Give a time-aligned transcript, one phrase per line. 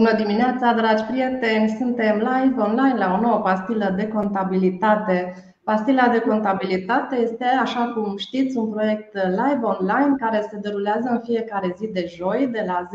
[0.00, 1.76] Bună dimineața, dragi prieteni!
[1.78, 5.34] Suntem live online la o nouă pastilă de contabilitate.
[5.64, 11.20] Pastila de contabilitate este, așa cum știți, un proiect live online care se derulează în
[11.20, 12.88] fiecare zi de joi de la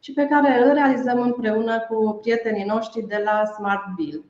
[0.00, 4.24] și pe care îl realizăm împreună cu prietenii noștri de la Smart Bill.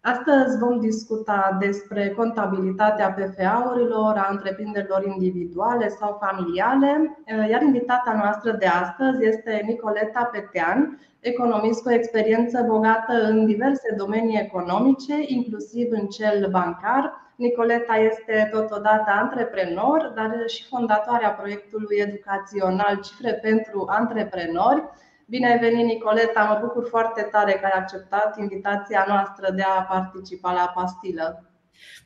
[0.00, 7.18] Astăzi vom discuta despre contabilitatea PFA-urilor, a întreprinderilor individuale sau familiale,
[7.50, 14.40] iar invitata noastră de astăzi este Nicoleta Petean, economist cu experiență bogată în diverse domenii
[14.40, 17.32] economice, inclusiv în cel bancar.
[17.36, 24.82] Nicoleta este totodată antreprenor, dar și fondatoarea proiectului educațional Cifre pentru Antreprenori,
[25.30, 26.44] Bine ai venit, Nicoleta!
[26.44, 31.50] Mă bucur foarte tare că ai acceptat invitația noastră de a participa la pastilă.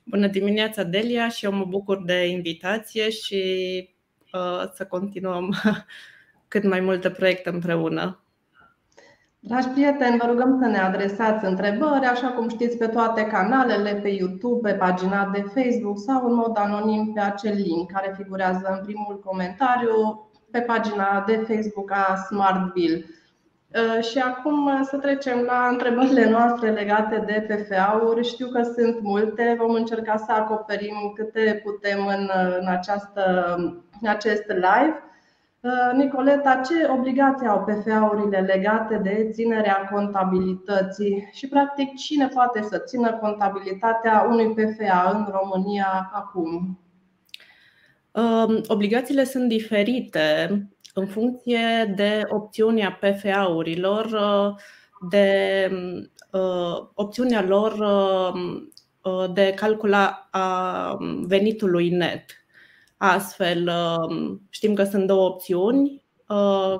[0.05, 3.41] Bună dimineața, Delia, și eu mă bucur de invitație și
[4.33, 5.55] uh, să continuăm
[6.48, 8.25] cât mai multe proiecte împreună.
[9.39, 14.09] Dragi prieteni, vă rugăm să ne adresați întrebări, așa cum știți, pe toate canalele, pe
[14.09, 18.84] YouTube, pe pagina de Facebook sau în mod anonim pe acel link care figurează în
[18.84, 23.05] primul comentariu pe pagina de Facebook a Smartville.
[23.75, 28.27] Uh, și acum uh, să trecem la întrebările noastre legate de PFA-uri.
[28.27, 33.55] Știu că sunt multe, vom încerca să acoperim câte putem în, uh, în, această,
[34.00, 35.03] în acest live.
[35.97, 43.12] Nicoleta, ce obligații au PFA-urile legate de ținerea contabilității și, practic, cine poate să țină
[43.12, 46.78] contabilitatea unui PFA în România acum?
[48.67, 50.49] Obligațiile sunt diferite
[50.95, 54.17] în funcție de opțiunea PFA-urilor,
[55.11, 55.71] de
[56.31, 57.73] uh, opțiunea lor
[59.03, 62.25] uh, de calcula a venitului net.
[62.97, 63.70] Astfel,
[64.48, 66.75] știm că sunt două opțiuni, uh,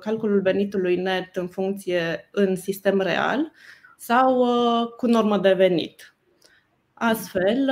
[0.00, 3.52] calculul venitului net în funcție în sistem real
[3.96, 4.44] sau
[4.96, 6.14] cu normă de venit.
[6.94, 7.70] Astfel,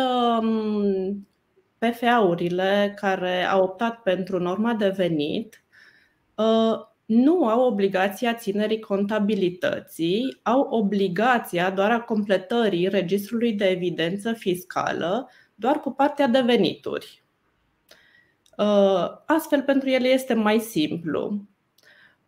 [1.78, 5.62] PFA-urile care au optat pentru norma de venit
[6.34, 15.30] uh, nu au obligația ținerii contabilității, au obligația doar a completării registrului de evidență fiscală,
[15.54, 17.22] doar cu partea de venituri.
[18.56, 21.40] Uh, astfel, pentru ele este mai simplu.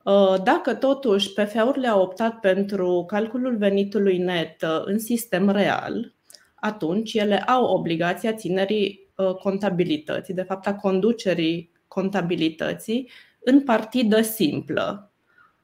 [0.04, 6.14] Uh, dacă totuși PFA-urile au optat pentru calculul venitului net în sistem real,
[6.54, 8.99] atunci ele au obligația ținerii Uh,
[9.40, 13.10] contabilității, de fapt a conducerii contabilității
[13.44, 15.10] în partidă simplă.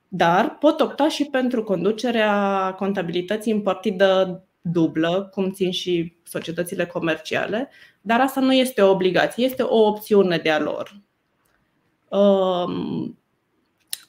[0.08, 7.70] Dar pot opta și pentru conducerea contabilității în partidă dublă, cum țin și societățile comerciale,
[8.00, 11.00] dar asta nu este o obligație, este o opțiune de a lor.
[12.08, 13.18] Um,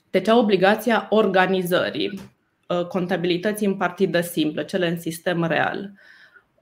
[0.10, 2.20] deci au obligația organizării
[2.68, 5.92] uh, contabilității în partidă simplă, cele în sistem real.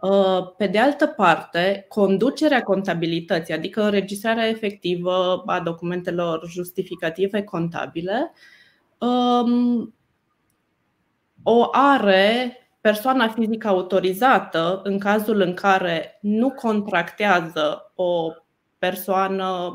[0.01, 8.31] Uh, pe de altă parte, conducerea contabilității, adică înregistrarea efectivă a documentelor justificative contabile,
[8.97, 9.94] um,
[11.44, 18.31] o are persoana fizică autorizată în cazul în care nu contractează o
[18.77, 19.73] persoană,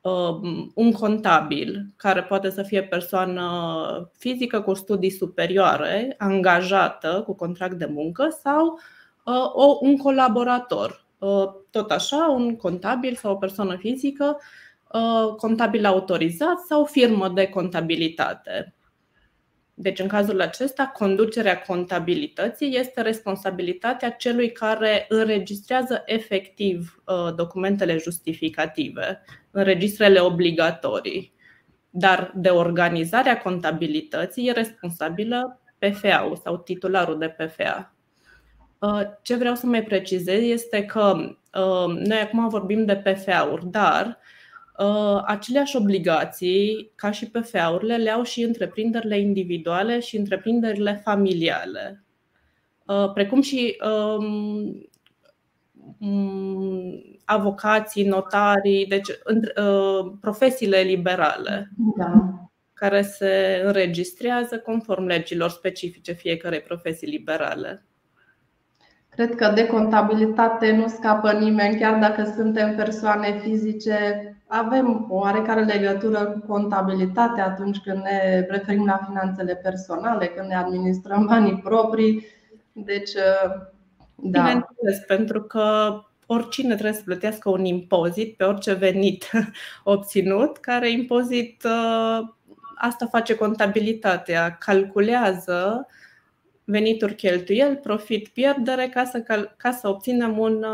[0.00, 7.74] um, un contabil, care poate să fie persoană fizică cu studii superioare, angajată cu contract
[7.74, 11.06] de muncă sau Uh, o, un colaborator.
[11.18, 14.40] Uh, tot așa, un contabil sau o persoană fizică,
[14.92, 18.74] uh, contabil autorizat sau firmă de contabilitate.
[19.74, 27.02] Deci, în cazul acesta, conducerea contabilității este responsabilitatea celui care înregistrează efectiv
[27.36, 31.32] documentele justificative, înregistrele obligatorii.
[31.90, 37.91] Dar de organizarea contabilității e responsabilă PFA-ul sau titularul de PFA.
[38.82, 41.14] Uh, ce vreau să mai precizez este că
[41.54, 44.18] uh, noi acum vorbim de PFA-uri, dar
[44.78, 52.04] uh, aceleași obligații ca și PFA-urile le au și întreprinderile individuale și întreprinderile familiale,
[53.14, 54.88] precum și um,
[55.98, 59.08] mm, avocații, notarii, deci
[60.20, 61.70] profesiile liberale.
[61.96, 62.36] Da
[62.74, 67.86] care se înregistrează conform legilor specifice fiecarei profesii liberale.
[69.16, 74.26] Cred că de contabilitate nu scapă nimeni, chiar dacă suntem persoane fizice.
[74.46, 80.54] Avem o oarecare legătură cu contabilitate atunci când ne referim la finanțele personale, când ne
[80.54, 82.26] administrăm banii proprii.
[82.72, 83.10] Deci,
[84.14, 84.40] da.
[84.40, 89.30] Bineînțeles, pentru că oricine trebuie să plătească un impozit pe orice venit
[89.84, 92.28] obținut, care impozit uh,
[92.74, 95.86] asta face contabilitatea, calculează
[96.64, 100.64] venituri, cheltuieli, profit, pierdere ca să, cal- ca să obținem un,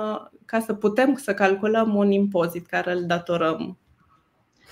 [0.45, 3.79] ca să putem să calculăm un impozit care îl datorăm.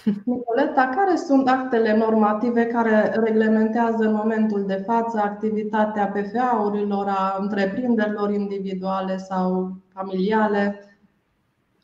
[0.25, 8.33] Nicoleta, care sunt actele normative care reglementează în momentul de față activitatea PFA-urilor, a întreprinderilor
[8.33, 10.81] individuale sau familiale?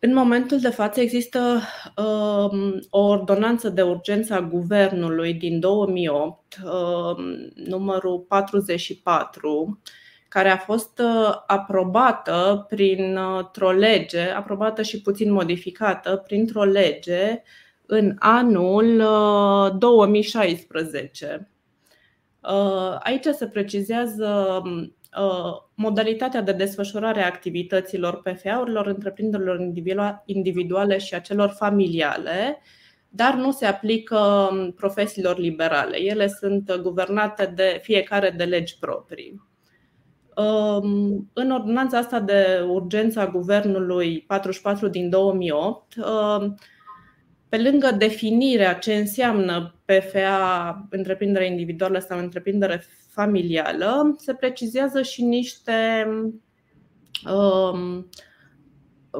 [0.04, 1.60] În momentul de față există
[1.96, 9.80] um, o ordonanță de urgență a Guvernului din 2008, um, numărul 44,
[10.28, 17.42] care a fost uh, aprobată printr-o lege, aprobată și puțin modificată printr-o lege
[17.86, 19.02] în anul
[19.78, 21.50] 2016.
[22.40, 25.01] Uh, uh, aici se precizează um, Uh,
[25.74, 29.72] modalitatea de desfășurare a activităților PFA-urilor, întreprinderilor
[30.24, 32.58] individuale și a celor familiale,
[33.08, 35.96] dar nu se aplică um, profesiilor liberale.
[36.00, 39.42] Ele sunt guvernate de fiecare de legi proprii.
[40.36, 46.58] Um, în ordonanța asta de urgență a Guvernului 44 din 2008, um,
[47.48, 56.06] pe lângă definirea ce înseamnă PFA, întreprindere individuală sau întreprindere familială, se precizează și niște
[57.24, 58.08] um,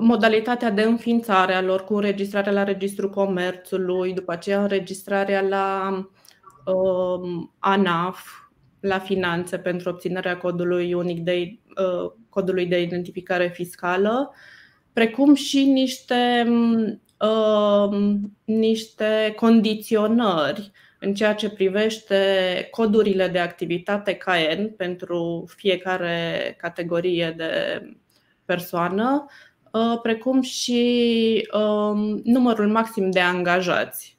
[0.00, 5.90] modalitatea de înființare a lor cu înregistrarea la Registrul Comerțului, după aceea înregistrarea la
[6.72, 8.26] um, ANAF,
[8.80, 14.34] la finanțe pentru obținerea codului unic de, uh, codului de identificare fiscală,
[14.92, 16.46] precum și niște,
[17.20, 18.14] uh,
[18.44, 20.70] niște condiționări
[21.04, 22.16] în ceea ce privește
[22.70, 27.82] codurile de activitate KN pentru fiecare categorie de
[28.44, 29.26] persoană,
[29.72, 34.18] uh, precum și um, numărul maxim de angajați.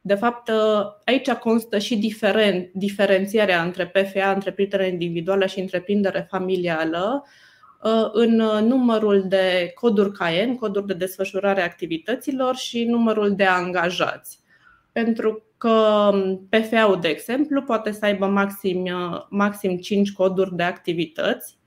[0.00, 7.24] De fapt, uh, aici constă și diferen, diferențierea între PFA, întreprindere individuală și întreprindere familială,
[7.82, 8.34] uh, în
[8.66, 14.46] numărul de coduri KN, coduri de desfășurare a activităților și numărul de angajați.
[15.02, 16.10] Pentru că
[16.48, 18.88] PFA-ul, de exemplu, poate să aibă maxim,
[19.30, 21.58] maxim 5 coduri de activități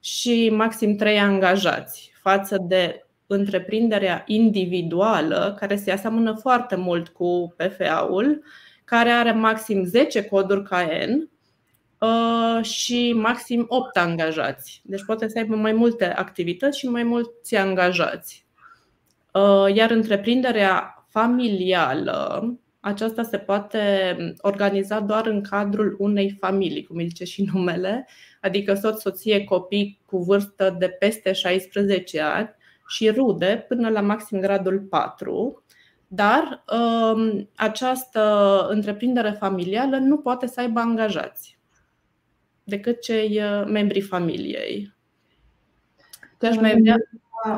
[0.00, 8.42] și maxim 3 angajați, față de întreprinderea individuală, care se aseamănă foarte mult cu PFA-ul,
[8.84, 11.30] care are maxim 10 coduri KN
[11.98, 14.80] uh, și maxim 8 angajați.
[14.84, 18.46] Deci poate să aibă mai multe activități și mai mulți angajați.
[19.32, 22.50] Uh, iar întreprinderea familială
[22.86, 28.06] aceasta se poate organiza doar în cadrul unei familii, cum zice și numele,
[28.40, 32.54] adică soț, soție, copii cu vârstă de peste 16 ani
[32.88, 35.64] și rude până la maxim gradul 4.
[36.06, 38.20] Dar um, această
[38.70, 41.58] întreprindere familială nu poate să aibă angajați
[42.64, 44.94] decât cei uh, membrii familiei.
[46.38, 46.96] Deci mai vrea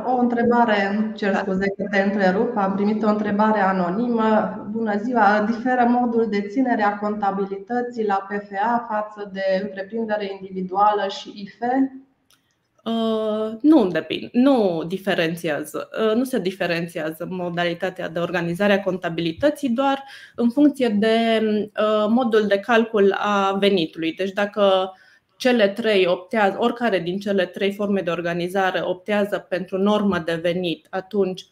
[0.06, 1.38] o întrebare, cer da.
[1.38, 4.66] scuze că te întrerup, am primit o întrebare anonimă.
[4.70, 11.32] Bună ziua, diferă modul de ținere a contabilității la PFA față de întreprindere individuală și
[11.34, 11.92] IFE?
[12.84, 20.04] Uh, nu depind, nu diferențiază, uh, nu se diferențiază modalitatea de organizare a contabilității doar
[20.34, 24.12] în funcție de uh, modul de calcul a venitului.
[24.12, 24.92] Deci dacă
[25.38, 30.86] cele trei optează, oricare din cele trei forme de organizare optează pentru normă de venit,
[30.90, 31.46] atunci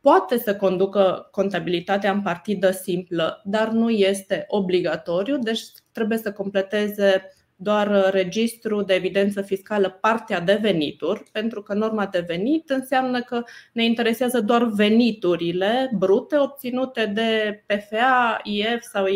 [0.00, 5.60] poate să conducă contabilitatea în partidă simplă, dar nu este obligatoriu, deci
[5.92, 12.24] trebuie să completeze doar registrul de evidență fiscală partea de venituri, pentru că norma de
[12.26, 13.42] venit înseamnă că
[13.72, 19.06] ne interesează doar veniturile brute obținute de PFA, IF sau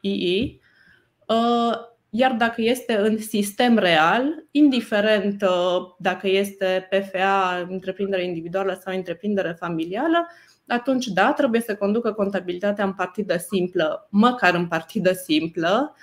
[0.00, 0.60] II
[2.10, 9.56] iar dacă este în sistem real, indiferent uh, dacă este PFA, întreprindere individuală sau întreprindere
[9.58, 10.26] familială,
[10.66, 15.94] atunci da, trebuie să conducă contabilitatea în partidă simplă, măcar în partidă simplă,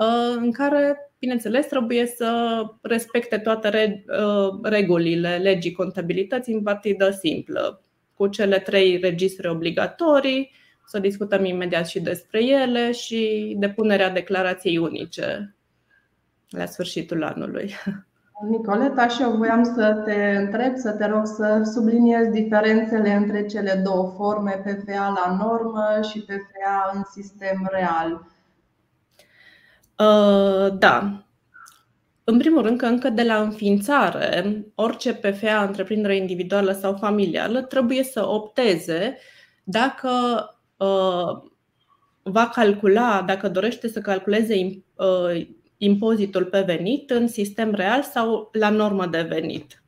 [0.00, 7.82] uh, în care, bineînțeles, trebuie să respecte toate uh, regulile legii contabilității în partidă simplă,
[8.14, 10.50] cu cele trei registre obligatorii,
[10.90, 15.54] să discutăm imediat și despre ele și depunerea declarației unice
[16.48, 17.74] la sfârșitul anului.
[18.50, 23.80] Nicoleta, și eu voiam să te întreb, să te rog să subliniezi diferențele între cele
[23.84, 28.26] două forme, PFA la normă și PFA în sistem real.
[29.98, 31.24] Uh, da.
[32.24, 38.02] În primul rând că încă de la înființare, orice PFA, întreprindere individuală sau familială, trebuie
[38.02, 39.16] să opteze
[39.64, 40.59] dacă Uh,
[42.22, 44.82] va calcula, dacă dorește să calculeze
[45.76, 49.82] impozitul pe venit în sistem real sau la normă de venit.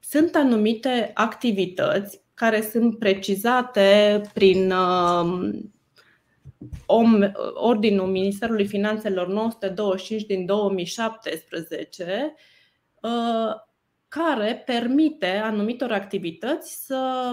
[0.00, 4.72] Sunt anumite activități care sunt precizate prin
[7.54, 12.34] Ordinul Ministerului Finanțelor 925 din 2017,
[14.08, 17.32] care permite anumitor activități să,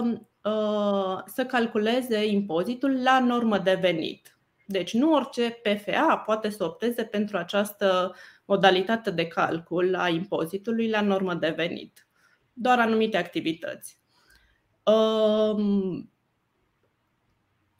[1.26, 4.38] să calculeze impozitul la normă de venit.
[4.66, 8.14] Deci nu orice PFA poate să opteze pentru această
[8.44, 12.06] modalitate de calcul a impozitului la normă de venit.
[12.52, 13.98] Doar anumite activități.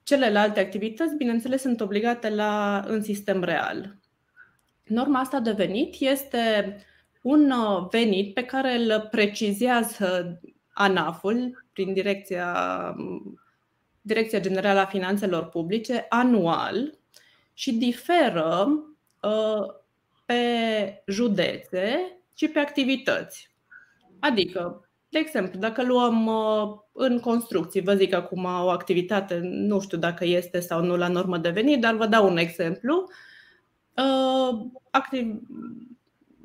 [0.02, 3.96] Celelalte activități, bineînțeles, sunt obligate la, în sistem real.
[4.84, 6.76] Norma asta de venit este
[7.22, 10.40] un uh, venit pe care îl precizează
[10.78, 12.56] ANAF-ul prin Direcția,
[14.00, 16.98] Direcția Generală a Finanțelor Publice anual
[17.52, 18.68] și diferă
[19.22, 19.74] uh,
[20.24, 21.98] pe județe
[22.34, 23.50] și pe activități.
[24.18, 29.98] Adică, de exemplu, dacă luăm uh, în construcții, vă zic acum o activitate, nu știu
[29.98, 33.08] dacă este sau nu la normă de venit, dar vă dau un exemplu.
[34.90, 35.40] Activ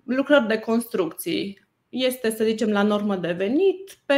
[0.03, 1.62] lucrări de construcții
[1.93, 3.97] este, să zicem, la normă de venit.
[4.05, 4.15] Pe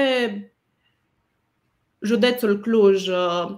[1.99, 3.57] județul Cluj, uh,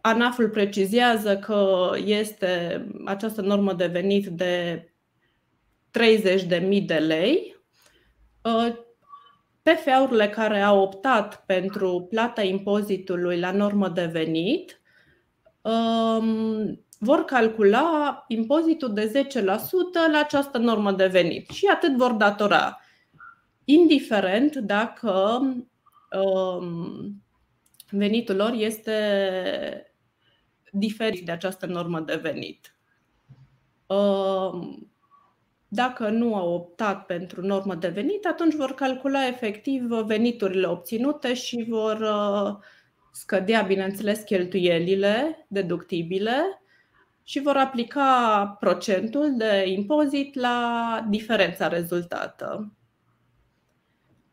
[0.00, 4.84] ANAF-ul precizează că este această normă de venit de
[5.90, 7.56] 30.000 de lei.
[8.42, 8.74] Uh,
[9.62, 14.80] PFA-urile care au optat pentru plata impozitului la normă de venit
[15.62, 19.26] um, vor calcula impozitul de
[20.08, 22.80] 10% la această normă de venit și atât vor datora,
[23.64, 25.40] indiferent dacă
[26.20, 27.22] um,
[27.90, 29.92] venitul lor este
[30.72, 32.74] diferit de această normă de venit.
[33.86, 34.88] Um,
[35.68, 41.66] dacă nu au optat pentru normă de venit, atunci vor calcula efectiv veniturile obținute și
[41.68, 42.56] vor uh,
[43.12, 46.62] scădea, bineînțeles, cheltuielile deductibile
[47.22, 52.72] și vor aplica procentul de impozit la diferența rezultată.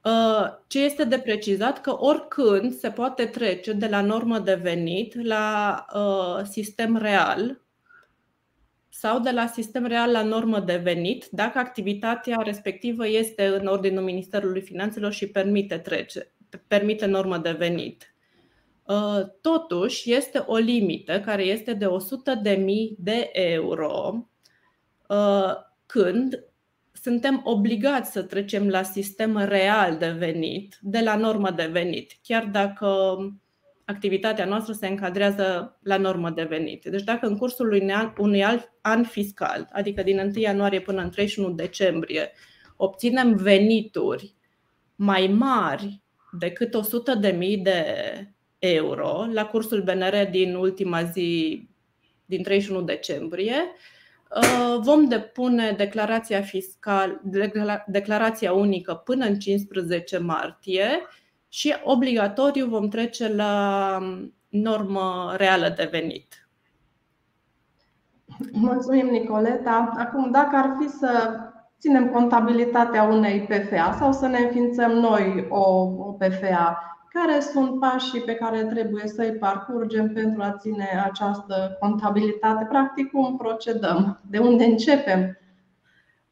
[0.04, 5.24] Uh, ce este de precizat că oricând se poate trece de la normă de venit
[5.24, 7.62] la uh, sistem real
[8.90, 14.04] sau de la sistem real la normă de venit, dacă activitatea respectivă este în ordinul
[14.04, 16.34] Ministerului Finanțelor și permite, trece,
[16.68, 18.16] permite normă de venit.
[18.84, 22.66] Uh, totuși, este o limită care este de 100.000
[22.98, 24.28] de euro
[25.08, 25.54] uh,
[25.86, 26.51] când
[27.02, 32.46] suntem obligați să trecem la sistem real de venit, de la normă de venit, chiar
[32.46, 33.18] dacă
[33.86, 36.86] activitatea noastră se încadrează la normă de venit.
[36.86, 37.82] Deci dacă în cursul
[38.18, 42.32] unui alt an fiscal, adică din 1 ianuarie până în 31 decembrie,
[42.76, 44.36] obținem venituri
[44.96, 46.02] mai mari
[46.40, 46.76] decât
[47.32, 47.86] 100.000 de
[48.60, 51.70] euro la cursul BNR din ultima zi,
[52.26, 53.54] din 31 decembrie.
[54.36, 57.22] Uh, vom depune declarația fiscal,
[57.88, 60.88] declarația unică până în 15 martie
[61.48, 63.98] și obligatoriu vom trece la
[64.50, 66.50] normă reală de venit.
[68.52, 69.94] Mulțumim, Nicoleta.
[69.98, 71.40] Acum, dacă ar fi să
[71.80, 78.22] ținem contabilitatea unei PFA sau să ne înființăm noi o, o PFA, care sunt pașii
[78.22, 82.66] pe care trebuie să-i parcurgem pentru a ține această contabilitate?
[82.70, 84.20] Practic, cum procedăm?
[84.30, 85.40] De unde începem?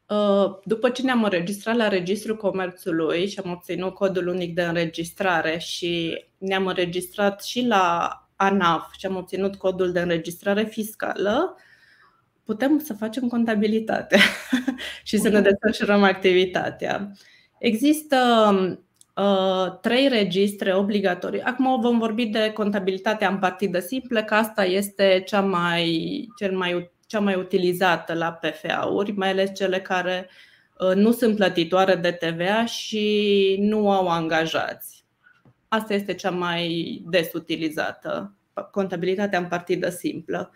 [0.06, 5.58] Uh, după ce ne-am înregistrat la Registrul Comerțului și am obținut codul unic de înregistrare
[5.58, 11.56] și ne-am înregistrat și la ANAF și am obținut codul de înregistrare fiscală,
[12.44, 14.18] putem să facem contabilitate
[15.08, 17.10] și să ne desfășurăm activitatea.
[17.58, 18.76] Există Uh,
[19.80, 21.42] trei registre obligatorii.
[21.42, 26.90] Acum vom vorbi de contabilitatea în partidă simplă, că asta este cea mai, cel mai,
[27.06, 30.30] cea mai utilizată la PFA-uri, mai ales cele care
[30.78, 35.04] uh, nu sunt plătitoare de TVA și nu au angajați.
[35.68, 38.34] Asta este cea mai des utilizată,
[38.70, 40.52] contabilitatea în partidă simplă.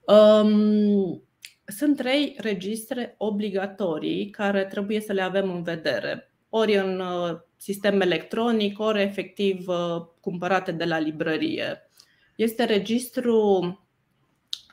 [0.00, 1.22] Um,
[1.64, 6.27] sunt trei registre obligatorii care trebuie să le avem în vedere.
[6.48, 11.90] Ori în uh, sistem electronic, ori efectiv uh, cumpărate de la librărie.
[12.36, 13.62] Este registru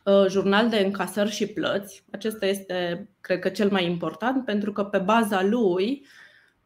[0.06, 2.04] uh, jurnal de încasări și plăți.
[2.12, 6.06] Acesta este, cred că, cel mai important pentru că pe baza lui,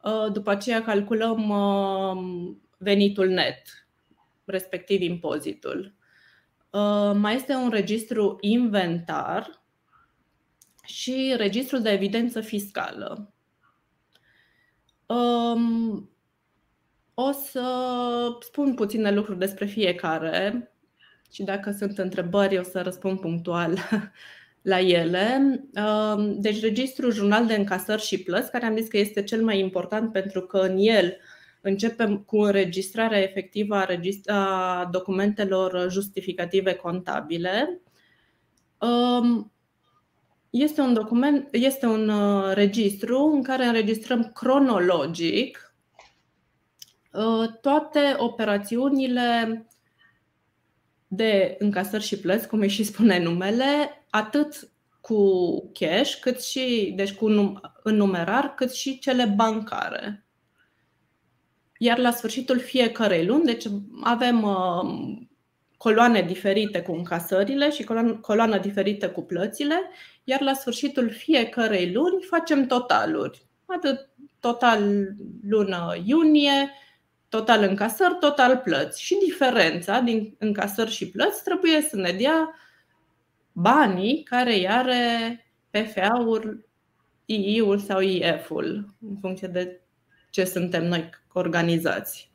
[0.03, 1.53] uh, după aceea calculăm
[2.77, 3.61] venitul net.
[4.45, 5.93] respectiv impozitul.
[6.69, 9.61] Uh, mai este un registru inventar
[10.85, 13.33] și registrul de evidență fiscală.
[15.15, 16.09] Um,
[17.13, 17.63] o să
[18.39, 20.71] spun puține lucruri despre fiecare
[21.31, 23.77] și dacă sunt întrebări o să răspund punctual
[24.61, 25.59] la ele.
[25.73, 29.59] Um, deci registrul jurnal de încasări și plăți, care am zis că este cel mai
[29.59, 31.17] important pentru că în el
[31.61, 33.85] începem cu înregistrarea efectivă
[34.25, 37.81] a documentelor justificative contabile.
[40.51, 45.73] Um, este un document, este un uh, registru în care înregistrăm cronologic
[47.11, 49.65] uh, toate operațiunile
[51.07, 57.13] de încasări și plăți, cum îi și spune numele, atât cu cash, cât și, deci
[57.13, 57.25] cu
[57.83, 60.25] în numerar, cât și cele bancare.
[61.77, 63.65] Iar la sfârșitul fiecărei luni, deci
[64.01, 65.27] avem uh,
[65.79, 67.87] coloane diferite cu încasările și
[68.21, 69.75] coloană diferită cu plățile,
[70.23, 73.41] iar la sfârșitul fiecărei luni facem totaluri.
[73.65, 74.09] Atât
[74.39, 75.07] total
[75.47, 76.71] lună iunie,
[77.29, 79.01] total încasări, total plăți.
[79.01, 82.55] Și diferența din încasări și plăți trebuie să ne dea
[83.51, 86.65] banii care îi are PFA-ul,
[87.25, 89.81] II-ul sau IF-ul, în funcție de
[90.29, 92.28] ce suntem noi organizați.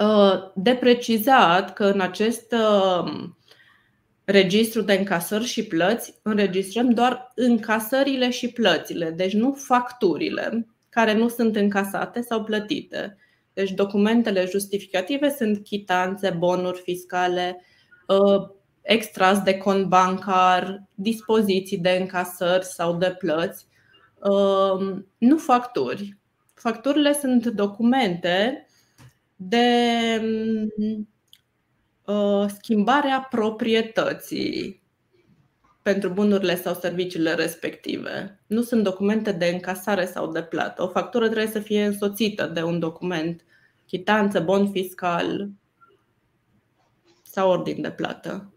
[0.00, 3.12] Uh, de precizat că în acest uh,
[4.24, 11.28] registru de încasări și plăți înregistrăm doar încasările și plățile, deci nu facturile care nu
[11.28, 13.16] sunt încasate sau plătite.
[13.52, 17.64] Deci documentele justificative sunt chitanțe, bonuri fiscale,
[18.06, 18.48] uh,
[18.82, 23.66] extras de cont bancar, dispoziții de încasări sau de plăți,
[25.18, 26.16] nu facturi.
[26.54, 28.64] Facturile sunt documente
[29.42, 29.66] de
[32.04, 34.82] uh, schimbarea proprietății
[35.82, 38.40] pentru bunurile sau serviciile respective.
[38.46, 40.82] Nu sunt documente de încasare sau de plată.
[40.82, 43.44] O factură trebuie să fie însoțită de un document,
[43.86, 45.48] chitanță, bond fiscal
[47.22, 48.52] sau ordin de plată.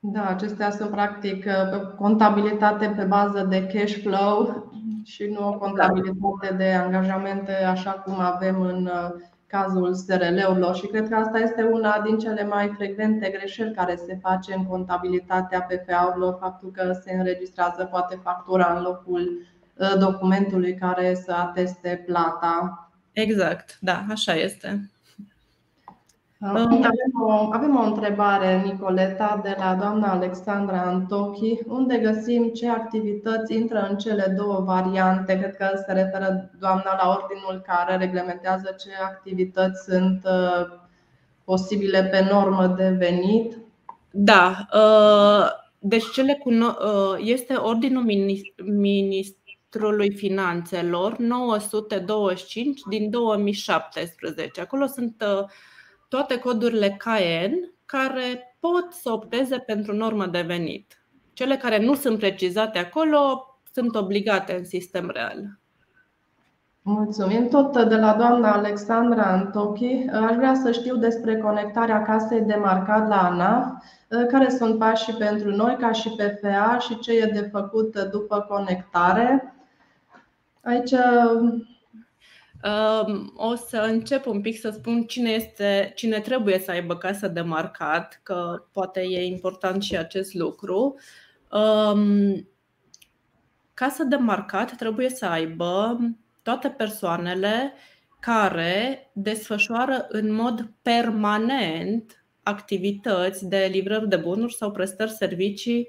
[0.00, 4.70] Da, acestea sunt practic uh, contabilitate pe bază de cash flow
[5.04, 9.10] și nu o contabilitate de angajamente așa cum avem în uh,
[9.46, 14.18] cazul SRL-urilor și cred că asta este una din cele mai frecvente greșeli care se
[14.22, 21.14] face în contabilitatea PFA-urilor, faptul că se înregistrează poate factura în locul uh, documentului care
[21.14, 22.80] să ateste plata.
[23.12, 24.90] Exact, da, așa este.
[26.40, 26.82] Avem
[27.22, 31.58] o, avem o întrebare, Nicoleta, de la doamna Alexandra Antochi.
[31.66, 35.38] Unde găsim ce activități intră în cele două variante?
[35.38, 40.66] Cred că se referă doamna la ordinul care reglementează ce activități sunt uh,
[41.44, 43.58] posibile pe normă de venit.
[44.10, 44.66] Da.
[44.72, 45.46] Uh,
[45.78, 46.74] deci cele cu uh,
[47.18, 48.04] este ordinul
[48.64, 54.60] Ministrului Finanțelor 925 din 2017.
[54.60, 55.24] Acolo sunt
[56.08, 61.00] toate codurile KN care pot să opteze pentru normă de venit.
[61.32, 65.58] Cele care nu sunt precizate acolo sunt obligate în sistem real.
[66.82, 67.48] Mulțumim.
[67.48, 73.08] Tot de la doamna Alexandra Antochi, aș vrea să știu despre conectarea casei de marcat
[73.08, 73.66] la ANAF,
[74.28, 79.54] care sunt pașii pentru noi ca și PFA și ce e de făcut după conectare.
[80.62, 80.94] Aici
[83.34, 87.40] o să încep un pic să spun cine, este, cine trebuie să aibă casă de
[87.40, 90.94] marcat, că poate e important și acest lucru.
[93.74, 95.98] Casa de marcat trebuie să aibă
[96.42, 97.72] toate persoanele
[98.20, 105.88] care desfășoară în mod permanent activități de livrări de bunuri sau prestări servicii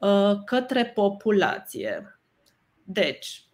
[0.00, 2.20] uh, către populație.
[2.84, 3.44] Deci,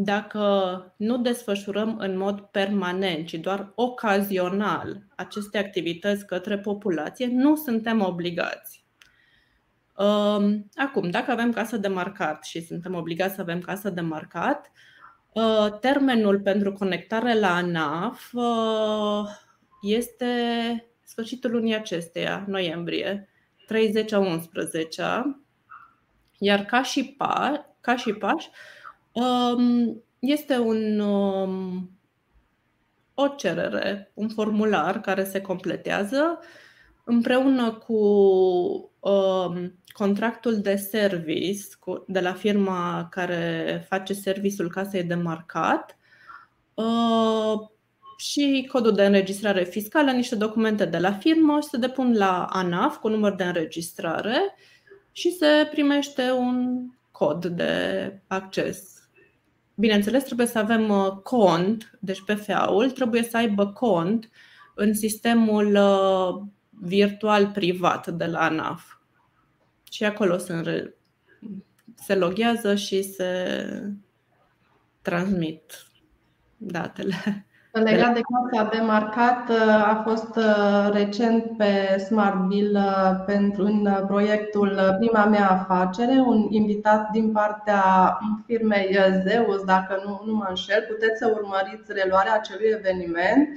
[0.00, 8.00] dacă nu desfășurăm în mod permanent, ci doar ocazional aceste activități către populație, nu suntem
[8.00, 8.84] obligați.
[9.96, 14.70] Um, acum, dacă avem casă de marcat și suntem obligați să avem casă de marcat,
[15.32, 19.28] uh, termenul pentru conectare la ANAF uh,
[19.82, 20.26] este
[21.04, 23.28] sfârșitul lunii acesteia, noiembrie,
[23.66, 25.02] 30 a 11
[26.38, 28.50] iar ca și, pa, ca și pași,
[30.18, 31.90] este un, um,
[33.14, 36.38] o cerere, un formular care se completează
[37.04, 37.94] împreună cu
[38.98, 41.66] um, contractul de service
[42.06, 45.96] de la firma care face serviciul casei de marcat.
[46.74, 47.68] Uh,
[48.16, 52.96] și codul de înregistrare fiscală, niște documente de la firmă și se depun la ANAF
[52.96, 54.54] cu număr de înregistrare
[55.12, 58.97] și se primește un cod de acces.
[59.80, 64.30] Bineînțeles, trebuie să avem uh, cont, deci PFA-ul trebuie să aibă cont
[64.74, 68.96] în sistemul uh, virtual privat de la ANAF.
[69.90, 70.94] Și acolo se,
[71.94, 73.58] se loghează și se
[75.02, 75.86] transmit
[76.56, 77.46] datele.
[77.82, 79.50] Legat de casa de marcat,
[79.84, 86.20] a fost uh, recent pe Smart Bill uh, pentru în proiectul uh, Prima mea afacere,
[86.26, 87.82] un invitat din partea
[88.46, 93.48] firmei Zeus, dacă nu, nu mă înșel, puteți să urmăriți reluarea acelui eveniment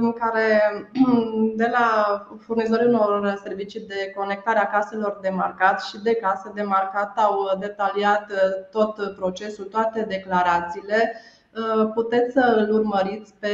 [0.00, 0.60] în care
[1.60, 1.86] de la
[2.40, 7.56] furnizorii unor servicii de conectare a caselor de marcat și de case de marcat au
[7.58, 8.32] detaliat
[8.70, 11.12] tot procesul, toate declarațiile.
[11.14, 11.40] Uh,
[11.94, 13.48] puteți să îl urmăriți pe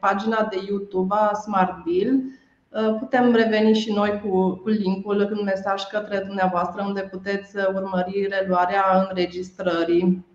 [0.00, 2.22] pagina de YouTube a Smart Bill.
[2.68, 8.28] Uh, putem reveni și noi cu, cu linkul în mesaj către dumneavoastră unde puteți urmări
[8.30, 10.26] reluarea înregistrării.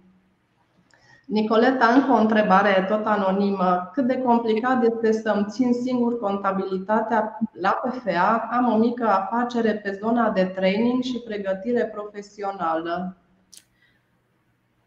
[1.25, 3.89] Nicoleta, încă o întrebare tot anonimă.
[3.93, 8.47] Cât de complicat este să-mi țin singur contabilitatea la PFA?
[8.51, 13.17] Am o mică afacere pe zona de training și pregătire profesională.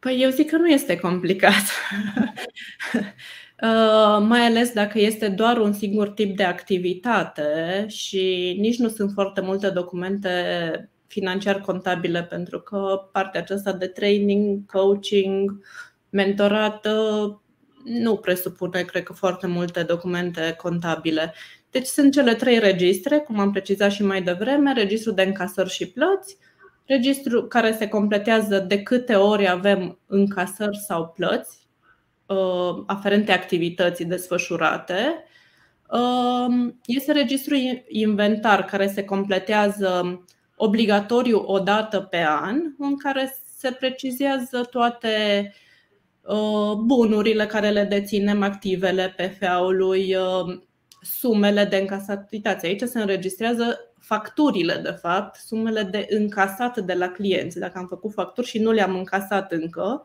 [0.02, 1.62] Păi eu zic că nu este complicat.
[3.62, 9.10] Uh, mai ales dacă este doar un singur tip de activitate și nici nu sunt
[9.12, 10.30] foarte multe documente
[11.06, 15.60] financiar contabile pentru că partea aceasta de training, coaching,
[16.10, 16.88] mentorat
[17.84, 21.34] nu presupune, cred că, foarte multe documente contabile.
[21.70, 25.86] Deci sunt cele trei registre, cum am precizat și mai devreme, registrul de încasări și
[25.86, 26.36] plăți,
[26.86, 31.68] registru care se completează de câte ori avem încasări sau plăți
[32.26, 35.24] uh, aferente activității desfășurate.
[35.88, 37.54] Um, este registru
[37.88, 40.22] inventar care se completează
[40.56, 45.54] obligatoriu o dată pe an, în care se precizează toate
[46.22, 50.60] uh, bunurile care le deținem, activele PFA-ului, uh,
[51.00, 52.66] sumele de încasabilitate.
[52.66, 58.12] Aici se înregistrează facturile, de fapt, sumele de încasat de la clienți, dacă am făcut
[58.12, 60.02] facturi și nu le-am încasat încă,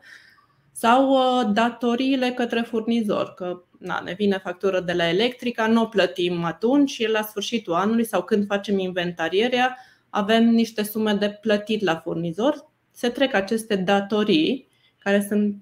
[0.72, 5.86] sau uh, datoriile către furnizor, că na, ne vine factură de la electrica, nu o
[5.86, 9.76] plătim atunci și la sfârșitul anului sau când facem inventarierea,
[10.10, 12.70] avem niște sume de plătit la furnizor.
[12.90, 15.56] Se trec aceste datorii, care sunt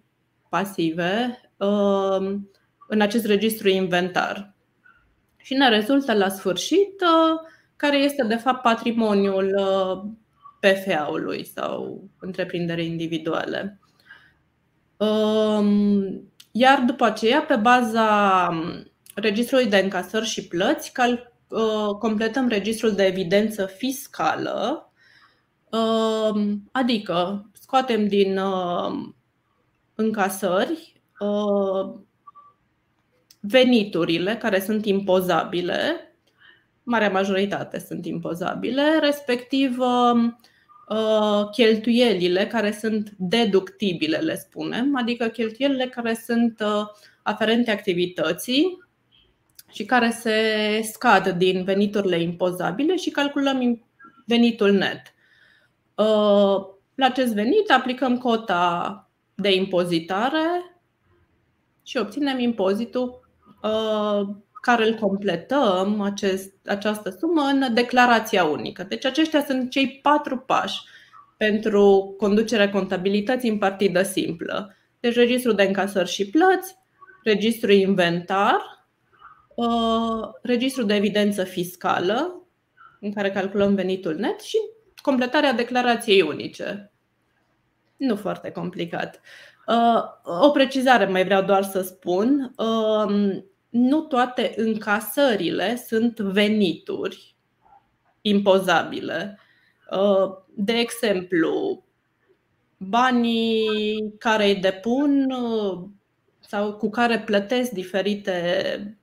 [0.49, 2.37] pasive, uh,
[2.89, 4.55] în acest registru inventar.
[5.37, 7.41] Și ne rezultă la sfârșit uh,
[7.77, 10.11] care este de fapt patrimoniul uh,
[10.61, 13.81] PFA-ului sau întreprindere individuale.
[14.97, 18.49] Um, iar după aceea, pe baza
[19.15, 20.93] registrului de încasări și plăți,
[21.49, 24.91] uh, completăm registrul de evidență fiscală,
[25.71, 29.09] um, adică scoatem din uh,
[29.95, 30.95] încasări
[33.41, 36.06] veniturile care sunt impozabile
[36.87, 40.39] marea majoritate sunt impozabile, respectiv um,
[40.89, 46.87] uh, cheltuielile care sunt deductibile, le spunem, adică cheltuielile care sunt uh,
[47.23, 48.79] aferente activității
[49.73, 50.41] și care se
[50.93, 53.87] scad din veniturile impozabile și calculăm
[54.27, 55.03] venitul net.
[55.95, 60.79] Uh, la acest venit aplicăm cota de impozitare
[61.83, 63.25] și obținem impozitul
[64.67, 68.83] care îl completăm acest, această sumă în declarația unică.
[68.83, 70.81] Deci aceștia sunt cei patru pași
[71.37, 74.77] pentru conducerea contabilității în partidă simplă.
[75.01, 76.77] Deci registrul de încasări și plăți,
[77.25, 78.89] registrul inventar,
[79.55, 82.47] uh, registrul de evidență fiscală,
[83.01, 84.57] în care calculăm venitul net și
[85.03, 86.93] completarea declarației unice.
[87.97, 89.21] Nu foarte complicat.
[89.67, 90.03] Uh,
[90.45, 92.55] o precizare mai vreau doar să spun.
[93.77, 97.35] Uh, nu toate încasările sunt venituri
[98.21, 99.39] impozabile.
[99.91, 101.85] Uh, de exemplu,
[102.77, 105.85] banii care îi depun uh,
[106.41, 108.99] sau cu care plătesc diferite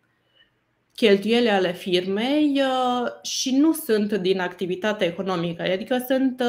[0.96, 6.42] cheltuiele ale firmei uh, și nu sunt din activitatea economică, adică sunt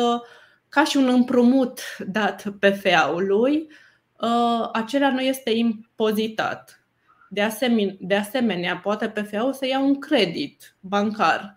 [0.68, 3.70] ca și un împrumut dat PFA-ului,
[4.72, 6.83] acelea nu este impozitat.
[7.34, 11.54] De asemenea, de asemenea poate PFA-ul să ia un credit bancar,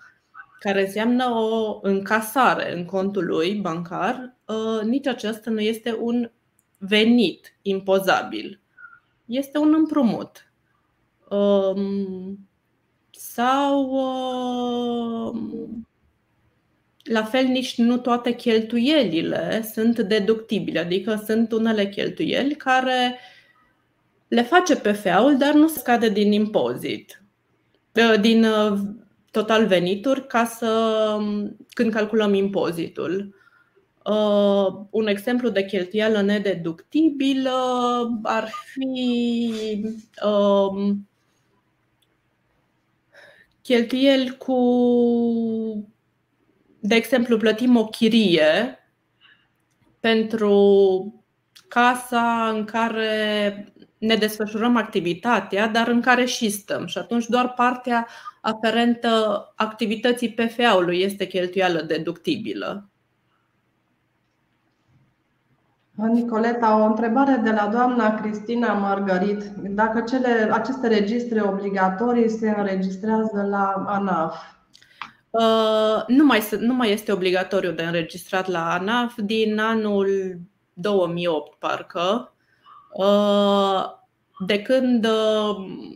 [0.59, 4.35] care înseamnă o încasare în contul lui bancar.
[4.45, 6.31] Uh, nici acesta nu este un
[6.77, 8.59] venit impozabil.
[9.25, 10.51] Este un împrumut.
[11.29, 12.39] um,
[13.11, 13.89] sau
[15.29, 15.87] um,
[17.03, 23.19] la fel nici nu toate cheltuielile sunt deductibile, adică sunt unele cheltuieli care
[24.27, 27.23] le face PFA-ul, dar nu scade din impozit,
[27.95, 28.79] uh, din uh,
[29.31, 31.17] total venituri ca să
[31.73, 33.35] când calculăm impozitul.
[34.05, 37.59] Uh, un exemplu de cheltuială nedeductibilă
[38.23, 39.51] ar fi
[40.25, 40.95] uh,
[43.61, 44.57] cheltuieli cu,
[46.79, 48.79] de exemplu, plătim o chirie
[49.99, 51.23] pentru
[51.67, 56.85] casa în care ne desfășurăm activitatea, dar în care și stăm.
[56.85, 58.07] Și atunci doar partea
[58.41, 62.89] aferentă activității PFA-ului este cheltuială deductibilă.
[66.05, 69.43] Nicoleta, o întrebare de la doamna Cristina Margarit.
[69.57, 74.35] Dacă cele, aceste registre obligatorii se înregistrează la ANAF?
[75.29, 80.39] Uh, nu, mai, nu mai este obligatoriu de înregistrat la ANAF din anul
[80.73, 82.31] 2008, parcă.
[82.97, 83.85] Uh,
[84.45, 85.87] de când uh,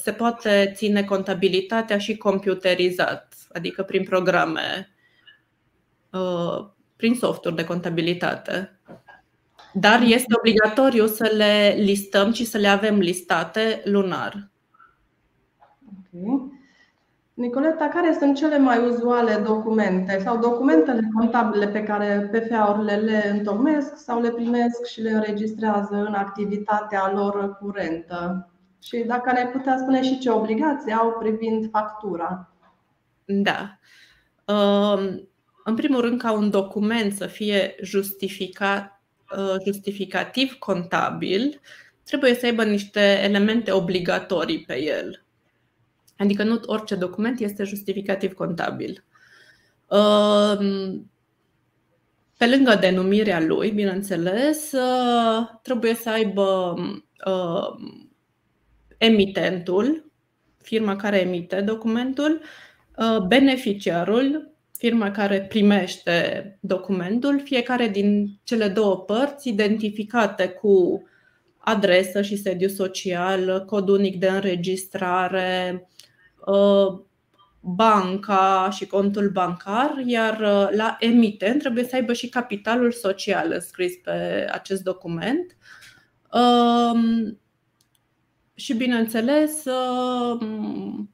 [0.00, 4.92] se poate ține contabilitatea și computerizat, adică prin programe
[6.96, 8.78] prin softuri de contabilitate.
[9.72, 14.50] Dar este obligatoriu să le listăm și să le avem listate lunar.
[16.22, 16.57] Okay.
[17.38, 23.96] Nicoleta, care sunt cele mai uzuale documente sau documentele contabile pe care PFA-urile le întocmesc
[23.96, 28.50] sau le primesc și le înregistrează în activitatea lor curentă?
[28.82, 32.52] Și dacă ne putea spune și ce obligații au privind factura.
[33.24, 33.78] Da.
[34.44, 35.28] Um,
[35.64, 39.00] în primul rând, ca un document să fie justificat,
[39.36, 41.60] uh, justificativ contabil,
[42.04, 45.22] trebuie să aibă niște elemente obligatorii pe el.
[46.18, 49.04] Adică nu orice document este justificativ contabil.
[49.88, 51.10] Um,
[52.36, 56.74] pe lângă denumirea lui, bineînțeles, uh, trebuie să aibă
[57.26, 57.90] uh,
[58.98, 60.12] emitentul,
[60.62, 62.40] firma care emite documentul,
[63.26, 71.02] beneficiarul, firma care primește documentul, fiecare din cele două părți identificate cu
[71.58, 75.97] adresă și sediu social, cod unic de înregistrare, uh,
[77.60, 83.96] banca și contul bancar, iar uh, la emitent trebuie să aibă și capitalul social înscris
[83.96, 85.56] pe acest document.
[86.32, 87.38] Um,
[88.54, 90.38] și, bineînțeles, uh,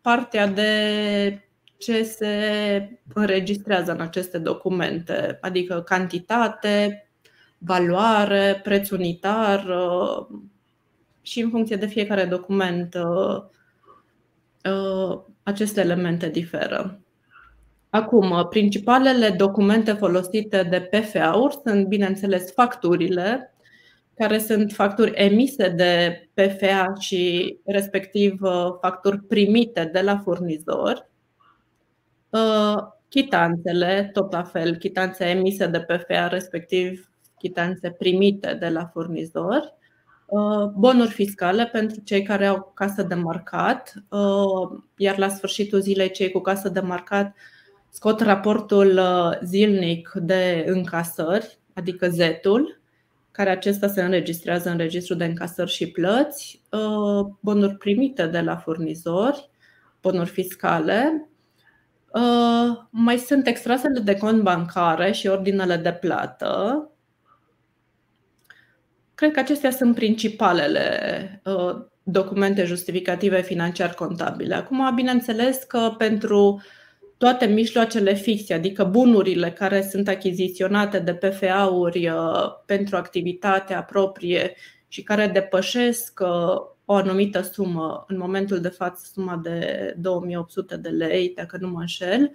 [0.00, 7.08] partea de ce se înregistrează în aceste documente, adică cantitate,
[7.58, 10.26] valoare, preț unitar uh,
[11.22, 13.44] și în funcție de fiecare document uh, uh,
[15.42, 17.00] aceste elemente diferă.
[17.90, 23.54] Acum, principalele documente folosite de PFA-uri sunt, bineînțeles, facturile,
[24.14, 28.40] care sunt facturi emise de PFA și respectiv
[28.80, 31.06] facturi primite de la furnizori,
[32.34, 39.64] Uh, chitanțele, tot la fel, chitanțe emise de PFA, respectiv chitanțe primite de la furnizori,
[39.64, 39.83] uh,
[40.74, 46.30] bonuri fiscale pentru cei care au casă de marcat, uh, iar la sfârșitul zilei cei
[46.30, 47.34] cu casă de marcat
[47.90, 49.00] scot raportul
[49.42, 52.80] zilnic de încasări, adică zetul,
[53.30, 56.62] care acesta se înregistrează în registrul de încasări și plăți,
[57.40, 59.50] bonuri primite de la furnizori,
[60.00, 61.28] bonuri fiscale,
[62.14, 66.90] Uh, mai sunt extrasele de cont bancare și ordinele de plată.
[69.14, 74.54] Cred că acestea sunt principalele uh, documente justificative financiar-contabile.
[74.54, 76.62] Acum, bineînțeles că pentru
[77.16, 84.54] toate mijloacele fixe, adică bunurile care sunt achiziționate de PFA-uri uh, pentru activitatea proprie
[84.88, 86.20] și care depășesc
[86.84, 91.80] o anumită sumă, în momentul de față suma de 2800 de lei, dacă nu mă
[91.80, 92.32] înșel,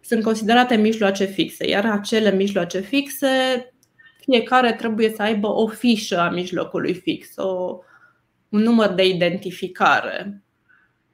[0.00, 3.28] sunt considerate mijloace fixe, iar acele mijloace fixe,
[4.24, 7.78] fiecare trebuie să aibă o fișă a mijlocului fix, o,
[8.48, 10.42] un număr de identificare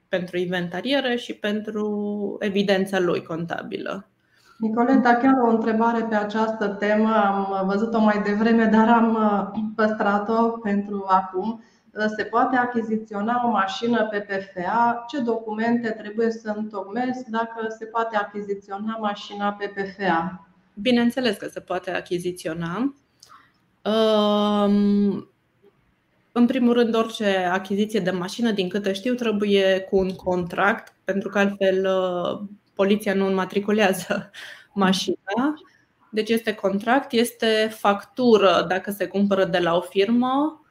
[0.07, 4.07] pentru inventariere și pentru evidența lui contabilă.
[4.57, 7.13] Nicoleta, chiar o întrebare pe această temă.
[7.13, 9.17] Am văzut-o mai devreme, dar am
[9.75, 11.63] păstrat-o pentru acum
[12.07, 18.17] se poate achiziționa o mașină pe PFA, ce documente trebuie să întocmesc dacă se poate
[18.17, 20.48] achiziționa mașina pe PFA?
[20.81, 22.95] Bineînțeles că se poate achiziționa.
[23.83, 25.29] Um,
[26.31, 31.29] în primul rând, orice achiziție de mașină, din câte știu, trebuie cu un contract, pentru
[31.29, 34.31] că altfel uh, poliția nu înmatriculează
[34.73, 35.53] mașina.
[36.11, 40.61] Deci este contract, este factură dacă se cumpără de la o firmă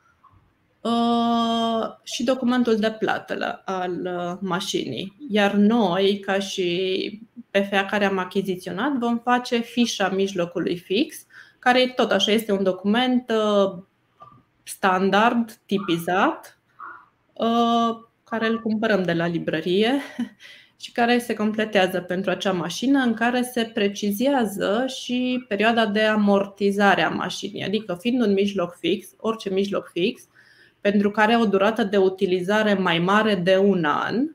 [0.80, 5.16] uh, și documentul de plată al uh, mașinii.
[5.28, 11.26] Iar noi, ca și PFA care am achiziționat, vom face fișa mijlocului fix,
[11.58, 13.32] care tot așa este un document
[14.62, 16.58] standard, tipizat,
[18.24, 20.00] care îl cumpărăm de la librărie
[20.80, 27.02] și care se completează pentru acea mașină în care se precizează și perioada de amortizare
[27.02, 30.28] a mașinii, adică fiind un mijloc fix, orice mijloc fix,
[30.80, 34.28] pentru care o durată de utilizare mai mare de un an,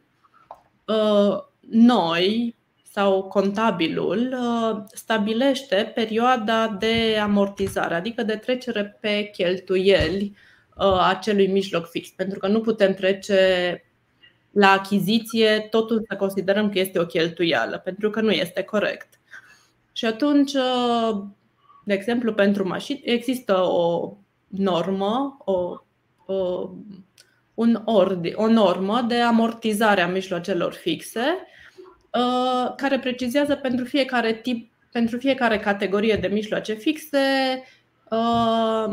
[0.87, 2.55] ă, noi
[2.93, 10.35] sau contabilul ă, stabilește perioada de amortizare, adică de trecere pe cheltuieli
[10.79, 13.83] ă, acelui mijloc fix, pentru că nu putem trece
[14.51, 19.19] la achiziție totul să considerăm că este o cheltuială, pentru că nu este corect.
[19.91, 20.51] Și atunci,
[21.85, 24.13] de exemplu, pentru mașini există o
[24.47, 25.77] normă, o,
[26.25, 26.69] o,
[27.53, 31.52] un ordi, o normă de amortizare a mijloacelor fixe uh,
[32.75, 37.17] care precizează pentru fiecare tip, pentru fiecare categorie de mijloace fixe
[38.09, 38.87] uh,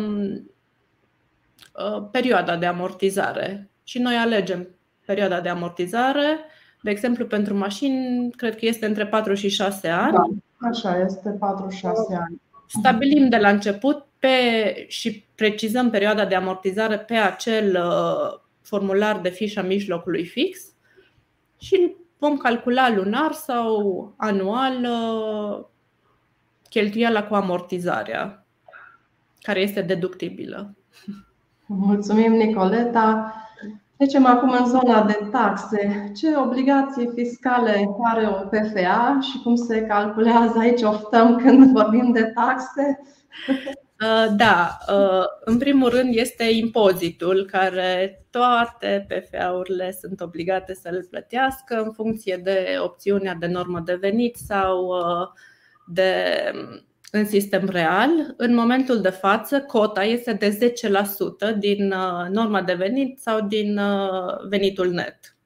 [1.75, 3.71] uh, perioada de amortizare.
[3.85, 4.69] Și noi alegem
[5.05, 6.39] perioada de amortizare.
[6.83, 10.13] De exemplu, pentru mașini, cred că este între 4 și 6 ani.
[10.13, 11.39] Da, așa este, 4-6
[12.21, 12.41] ani.
[12.67, 14.29] Stabilim de la început pe,
[14.89, 20.61] și precizăm perioada de amortizare pe acel uh, formular de fișa mijlocului fix
[21.59, 25.65] și vom calcula lunar sau anual uh,
[26.69, 28.47] cheltuiala cu amortizarea,
[29.41, 30.75] care este deductibilă.
[31.67, 33.35] Mulțumim, Nicoleta.
[33.97, 36.13] Trecem acum în zona de taxe.
[36.17, 42.25] Ce obligații fiscale are o PFA și cum se calculează aici oftăm când vorbim de
[42.25, 43.01] taxe?
[44.01, 51.07] Uh, da, uh, în primul rând este impozitul care toate PFA-urile sunt obligate să îl
[51.11, 55.29] plătească în funcție de opțiunea de normă de venit sau uh,
[55.87, 56.25] de
[57.13, 60.75] în sistem real, în momentul de față, cota este de
[61.55, 65.37] 10% din uh, norma de venit sau din uh, venitul net.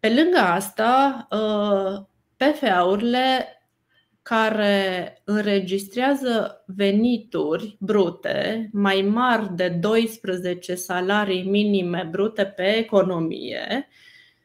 [0.00, 2.04] Pe lângă asta, uh,
[2.36, 3.20] PFA-urile
[4.30, 13.88] care înregistrează venituri brute mai mari de 12 salarii minime brute pe economie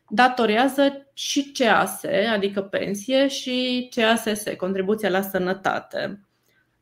[0.10, 2.02] datorează și CAS,
[2.34, 6.28] adică pensie, și CASS, contribuția la sănătate.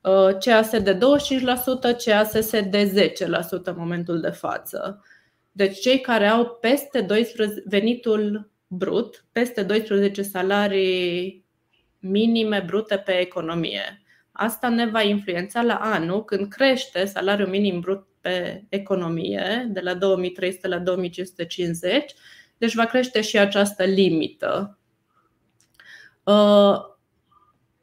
[0.01, 0.99] Uh, CAS de 25%,
[2.05, 5.03] CASS de 10% în momentul de față.
[5.51, 11.42] Deci cei care au peste 12 venitul brut, peste 12 salarii
[12.03, 14.01] minime brute pe economie.
[14.31, 19.93] Asta ne va influența la anul când crește salariul minim brut pe economie de la
[19.93, 22.13] 2300 la 2550
[22.63, 24.77] deci va crește și această limită.
[26.23, 26.75] Uh,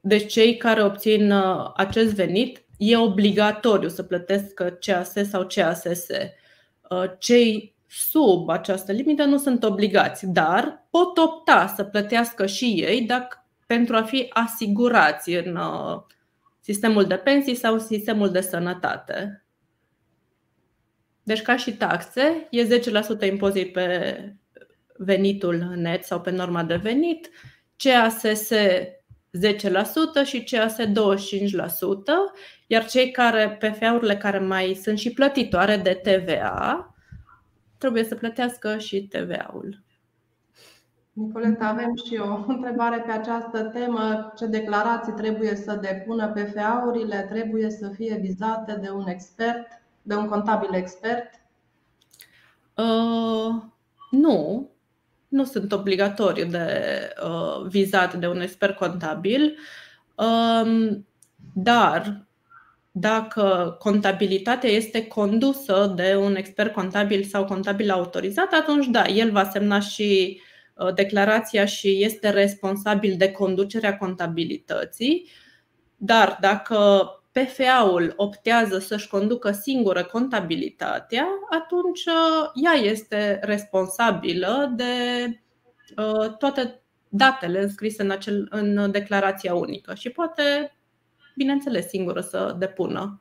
[0.00, 5.84] deci cei care obțin uh, acest venit e obligatoriu să plătesc CAS sau CASS.
[6.90, 13.00] Uh, cei sub această limită nu sunt obligați, dar pot opta să plătească și ei
[13.00, 13.39] dacă,
[13.70, 15.58] pentru a fi asigurați în
[16.60, 19.44] sistemul de pensii sau sistemul de sănătate.
[21.22, 22.80] Deci, ca și taxe, e
[23.24, 24.18] 10% impozit pe
[24.96, 27.30] venitul net sau pe norma de venit,
[27.76, 28.52] CASS 10%
[30.24, 30.82] și CAS 25%,
[32.66, 36.94] iar cei care, PFA-urile care mai sunt și plătitoare de TVA,
[37.78, 39.82] trebuie să plătească și TVA-ul.
[41.12, 44.32] Nicoleta, avem și o întrebare pe această temă.
[44.36, 47.26] Ce declarații trebuie să depună PFA-urile?
[47.30, 49.66] Trebuie să fie vizate de un expert,
[50.02, 51.30] de un contabil expert?
[52.74, 53.62] Uh,
[54.10, 54.68] nu,
[55.28, 56.68] nu sunt obligatoriu de
[57.24, 59.56] uh, vizat de un expert contabil,
[60.14, 61.06] um,
[61.54, 62.28] dar
[62.92, 69.44] dacă contabilitatea este condusă de un expert contabil sau contabil autorizat, atunci da, el va
[69.44, 70.49] semna și uh,
[70.94, 75.28] declarația și este responsabil de conducerea contabilității.
[75.96, 84.84] Dar dacă PFA-ul optează să-și conducă singură contabilitatea, atunci uh, ea este responsabilă de
[85.96, 90.72] uh, toate datele înscrise în, acel, în declarația unică și poate,
[91.36, 93.20] bineînțeles, singură să depună.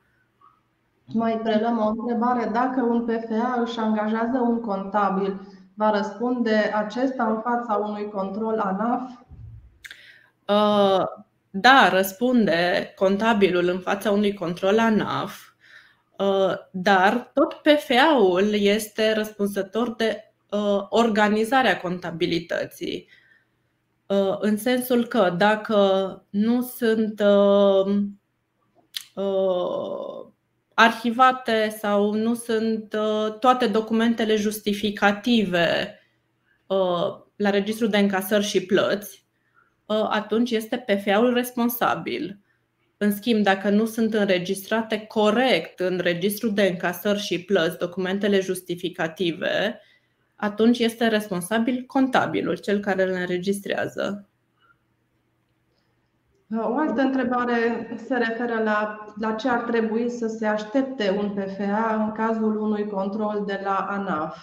[1.14, 2.50] Mai preluăm o întrebare.
[2.54, 5.40] Dacă un PFA își angajează un contabil,
[5.80, 9.02] va răspunde acesta în fața unui control ANAF?
[10.48, 11.06] Uh,
[11.50, 15.40] da, răspunde contabilul în fața unui control ANAF,
[16.18, 23.10] uh, dar tot PFA-ul este răspunzător de uh, organizarea contabilității.
[24.40, 25.78] În sensul că dacă
[26.30, 27.22] nu sunt
[30.80, 32.96] arhivate sau nu sunt
[33.40, 36.00] toate documentele justificative
[37.36, 39.28] la registrul de încasări și plăți,
[39.90, 42.40] Ă, atunci este PFA-ul responsabil.
[42.98, 49.82] În schimb, dacă nu sunt înregistrate corect în registrul de încasări și plăți documentele justificative,
[50.36, 54.29] atunci este responsabil contabilul, cel care le înregistrează.
[56.58, 62.06] O altă întrebare se referă la, la ce ar trebui să se aștepte un PFA
[62.06, 64.38] în cazul unui control de la ANAF.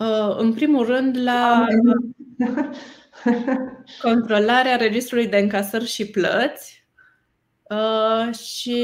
[0.00, 1.66] Ă, în primul rând, la
[4.02, 6.86] controlarea registrului de încasări și plăți
[7.62, 8.82] uh, și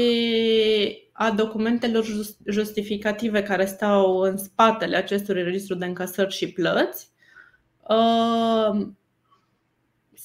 [1.11, 2.05] a documentelor
[2.45, 7.11] justificative care stau în spatele acestui registru de încasări și plăți.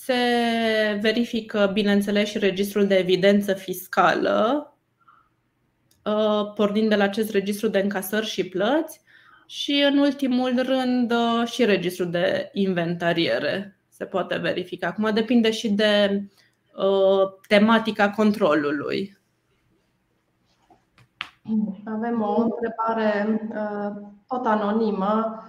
[0.02, 4.66] Uh, se verifică, bineînțeles, și registrul de evidență fiscală,
[6.04, 9.00] uh, pornind de la acest registru de încasări și plăți
[9.46, 11.12] și, în ultimul rând,
[11.44, 14.86] și registrul de inventariere se poate verifica.
[14.86, 16.22] Acum depinde și de
[16.76, 19.18] uh, tematica controlului.
[21.84, 25.42] Avem o întrebare uh, tot anonimă.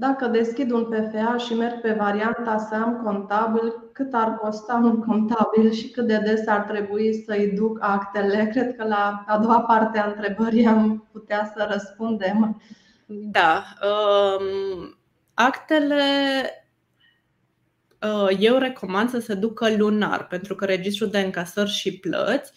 [0.00, 5.00] Dacă deschid un PFA și merg pe varianta să am contabil, cât ar costa un
[5.00, 8.46] contabil și cât de des ar trebui să-i duc actele?
[8.52, 12.62] Cred că la a doua parte a întrebării am putea să răspundem.
[13.06, 13.64] Da.
[13.82, 14.98] Um,
[15.34, 16.02] actele
[18.02, 22.52] Uh, eu recomand să se ducă lunar, pentru că registrul de încasări și plăți,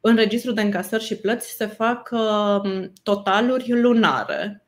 [0.00, 4.67] în registrul de încasări și plăți se fac um, totaluri lunare.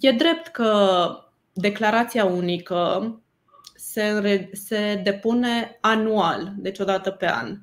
[0.00, 1.08] E drept că
[1.52, 3.12] declarația unică
[3.74, 7.58] se, se depune anual, deci o dată pe an.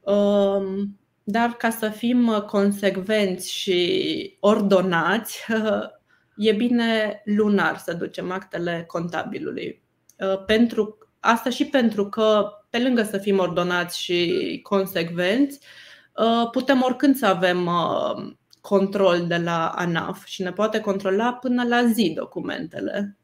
[0.00, 5.46] Um, dar ca să fim consecvenți și ordonați,
[6.36, 9.82] e bine lunar să ducem actele contabilului.
[10.18, 15.60] Uh, pentru asta și pentru că, pe lângă să fim ordonați și consecvenți,
[16.14, 18.32] uh, putem oricând să avem uh,
[18.68, 23.16] control de la ANAF și ne poate controla până la zi documentele.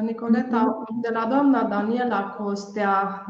[0.00, 3.24] Nicoleta, de la doamna Daniela Costea,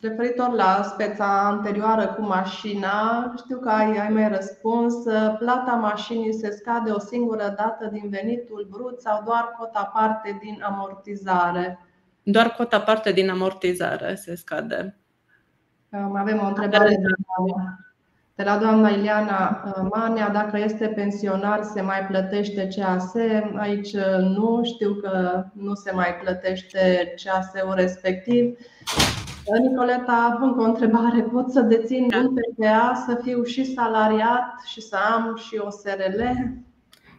[0.00, 4.94] Referitor la speța anterioară cu mașina, știu că ai, ai mai răspuns.
[5.38, 10.62] Plata mașinii se scade o singură dată din venitul brut sau doar cota parte din
[10.62, 11.78] amortizare?
[12.22, 14.98] Doar cota parte din amortizare se scade.
[16.14, 17.78] Avem o întrebare de la,
[18.38, 20.28] de la doamna Ileana uh, Manea.
[20.28, 23.14] Dacă este pensionar, se mai plătește CAS?
[23.56, 28.58] Aici uh, nu, știu că nu se mai plătește CAS-ul respectiv.
[29.60, 31.22] Nicoleta, încă o întrebare.
[31.22, 32.18] Pot să dețin da.
[32.18, 36.22] un PPA, să fiu și salariat și să am și o SRL?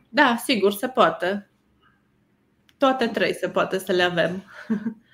[0.09, 1.49] Da, sigur, se poate.
[2.77, 4.43] Toate trei se poate să le avem.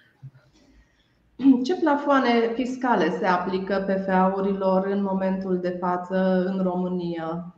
[1.63, 7.55] Ce plafoane fiscale se aplică PFA-urilor în momentul de față în România?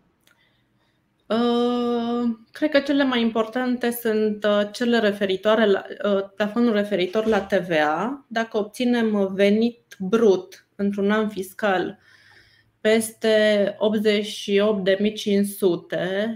[1.27, 7.41] Uh, cred că cele mai importante sunt uh, cele referitoare la uh, plafonul referitor la
[7.41, 8.25] TVA.
[8.27, 11.99] Dacă obținem venit brut într-un an fiscal
[12.81, 13.79] peste 88.500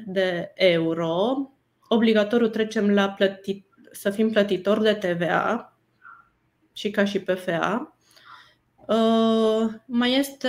[0.05, 1.51] de euro,
[1.87, 5.70] obligatoriu trecem la plătit, să fim plătitori de TVA
[6.73, 7.95] și ca și PFA.
[9.85, 10.47] Mai este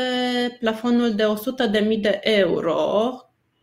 [0.60, 3.12] plafonul de 100.000 de euro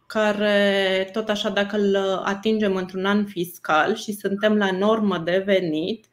[0.07, 6.05] care, tot așa, dacă îl atingem într-un an fiscal și suntem la normă de venit,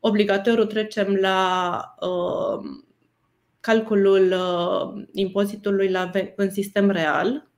[0.00, 2.70] obligatoriu trecem la uh,
[3.60, 7.53] calculul uh, impozitului la, în sistem real uh,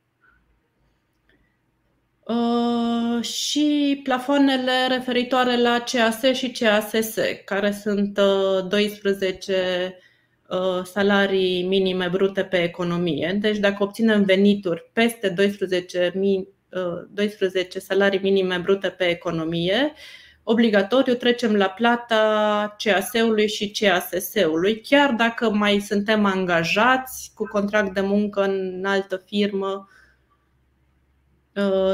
[3.20, 7.14] și plafoanele referitoare la CAS și CASS,
[7.44, 9.98] care sunt uh, 12
[10.48, 13.38] Uh, salarii minime brute pe economie.
[13.40, 16.12] Deci dacă obținem venituri peste 12,
[17.08, 19.92] 12 salarii minime brute pe economie,
[20.42, 28.00] obligatoriu trecem la plata CAS-ului și CASS-ului, chiar dacă mai suntem angajați cu contract de
[28.00, 29.95] muncă în altă firmă uh,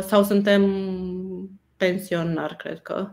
[0.06, 0.62] sau suntem
[1.76, 3.08] pensionari, cred că.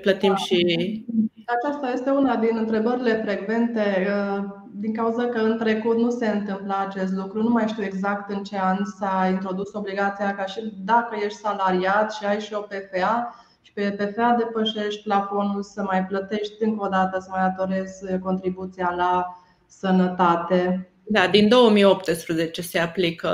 [0.00, 0.36] Plătim da.
[0.36, 1.04] și.
[1.46, 6.86] Aceasta este una din întrebările frecvente, uh, din cauza că în trecut nu se întâmpla
[6.88, 7.42] acest lucru.
[7.42, 12.12] Nu mai știu exact în ce an s-a introdus obligația ca și dacă ești salariat
[12.12, 16.88] și ai și o PFA, și pe PFA depășești plafonul să mai plătești încă o
[16.88, 20.90] dată, să mai datorezi contribuția la sănătate.
[21.04, 23.30] Da, din 2018 se aplică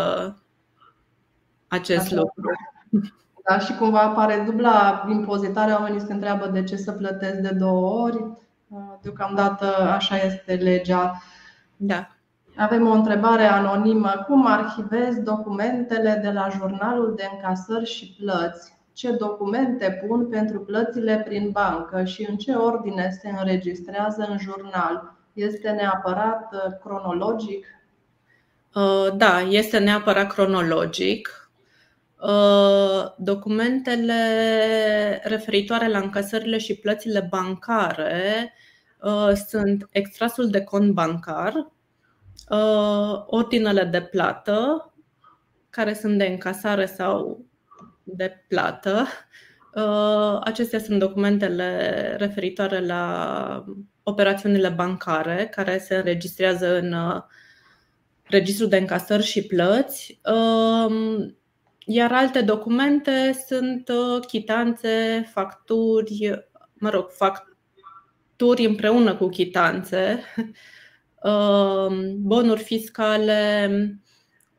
[1.74, 2.14] acest Așa.
[2.14, 2.50] lucru.
[3.48, 8.02] Da, și cumva apare dubla impozitare, oamenii se întreabă de ce să plătesc de două
[8.02, 8.24] ori.
[9.02, 11.22] Deocamdată așa este legea.
[11.76, 12.08] Da.
[12.56, 14.24] Avem o întrebare anonimă.
[14.26, 18.72] Cum arhivezi documentele de la jurnalul de încasări și plăți?
[18.92, 25.16] ce documente pun pentru plățile prin bancă și în ce ordine se înregistrează în jurnal.
[25.32, 27.66] Este neapărat uh, cronologic?
[28.74, 31.41] Uh, da, este neapărat cronologic.
[32.22, 34.20] Uh, documentele
[35.24, 38.54] referitoare la încasările și plățile bancare
[39.48, 41.72] sunt extrasul de cont bancar,
[43.26, 44.92] ordinele de plată,
[45.70, 47.44] care sunt de încasare sau
[48.02, 49.06] de plată.
[49.74, 53.64] Uh, acestea sunt documentele referitoare la
[54.02, 57.22] operațiunile bancare care se înregistrează în uh,
[58.22, 60.20] registrul de încasări și plăți.
[61.86, 70.22] Um, iar alte documente sunt uh, chitanțe, facturi, mă rog, facturi împreună cu chitanțe,
[71.22, 73.68] um, bonuri fiscale,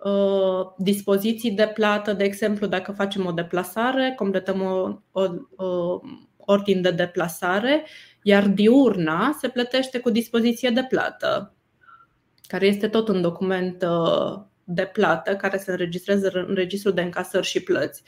[0.03, 5.23] Uh, dispoziții de plată, de exemplu, dacă facem o deplasare, completăm o, o,
[5.55, 5.99] o
[6.37, 7.85] ordin de deplasare,
[8.21, 11.53] iar diurna se plătește cu dispoziție de plată,
[12.47, 17.45] care este tot un document uh, de plată care se înregistrează în registrul de încasări
[17.45, 18.03] și plăți.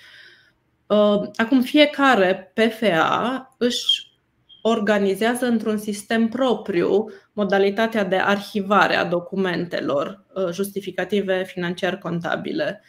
[0.88, 4.14] Uh, acum, fiecare PFA își
[4.62, 12.84] organizează într-un sistem propriu modalitatea de arhivare a documentelor uh, justificative financiar-contabile.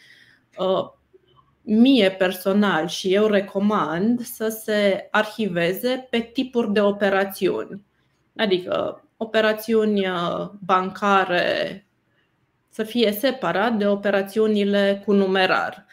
[0.57, 0.89] Uh,
[1.61, 7.81] mie personal și eu recomand să se arhiveze pe tipuri de operațiuni,
[8.35, 11.86] adică operațiuni uh, bancare
[12.77, 15.85] să fie separat de operațiunile cu numerar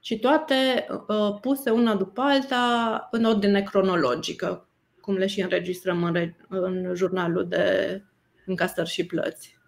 [0.00, 0.86] și toate
[1.40, 4.66] puse una după alta în ordine cronologică,
[5.00, 7.64] cum le și înregistrăm în, în jurnalul de
[8.46, 9.58] încasări și plăți.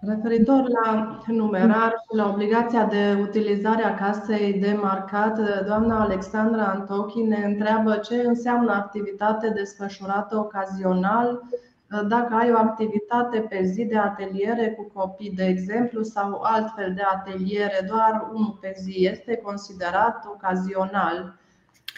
[0.00, 7.22] Referitor la numerar și la obligația de utilizare a casei de marcat, doamna Alexandra Antochi
[7.22, 11.42] ne întreabă ce înseamnă activitate desfășurată ocazional
[11.88, 17.02] dacă ai o activitate pe zi de ateliere cu copii, de exemplu, sau altfel de
[17.02, 21.38] ateliere, doar unul pe zi, este considerat ocazional.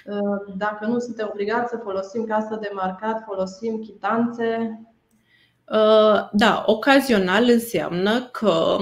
[0.04, 4.80] Uh, dacă nu suntem obligați să folosim casă de marcat, folosim chitanțe?
[5.64, 8.76] Uh, da, ocazional înseamnă că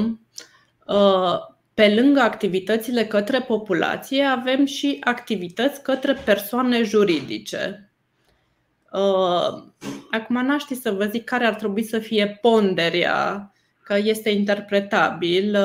[0.87, 1.39] uh,
[1.75, 7.86] pe lângă activitățile către populație avem și activități către persoane juridice.
[10.11, 15.57] Acum n-aș ști să vă zic care ar trebui să fie ponderea, că este interpretabil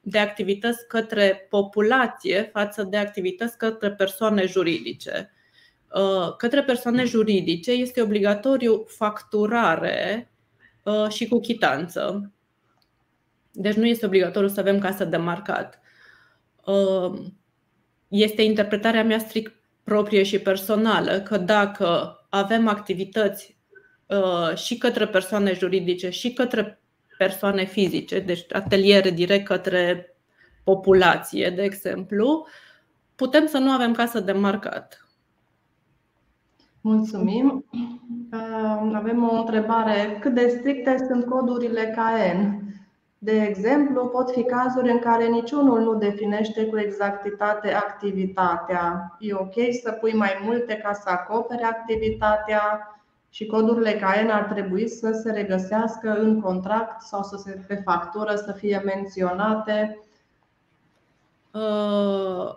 [0.00, 5.32] de activități către populație față de activități către persoane juridice.
[5.94, 10.30] Uh, către persoane juridice este obligatoriu facturare
[10.82, 12.32] uh, și cu chitanță.
[13.52, 15.80] Deci nu este obligatoriu să avem casă de marcat.
[16.64, 17.12] Uh,
[18.08, 23.56] este interpretarea mea strict proprie și personală că dacă avem activități
[24.54, 26.80] și către persoane juridice și către
[27.18, 30.14] persoane fizice, deci ateliere direct către
[30.64, 32.46] populație, de exemplu,
[33.14, 35.06] putem să nu avem casă de marcat.
[36.80, 37.64] Mulțumim.
[38.92, 40.18] Avem o întrebare.
[40.20, 42.60] Cât de stricte sunt codurile KN?
[43.24, 49.16] De exemplu, pot fi cazuri în care niciunul nu definește cu exactitate activitatea.
[49.20, 52.62] E ok să pui mai multe ca să acopere activitatea
[53.30, 58.34] și codurile CAEN ar trebui să se regăsească în contract sau să se pe factură
[58.34, 59.98] să fie menționate?
[61.50, 62.54] Uh,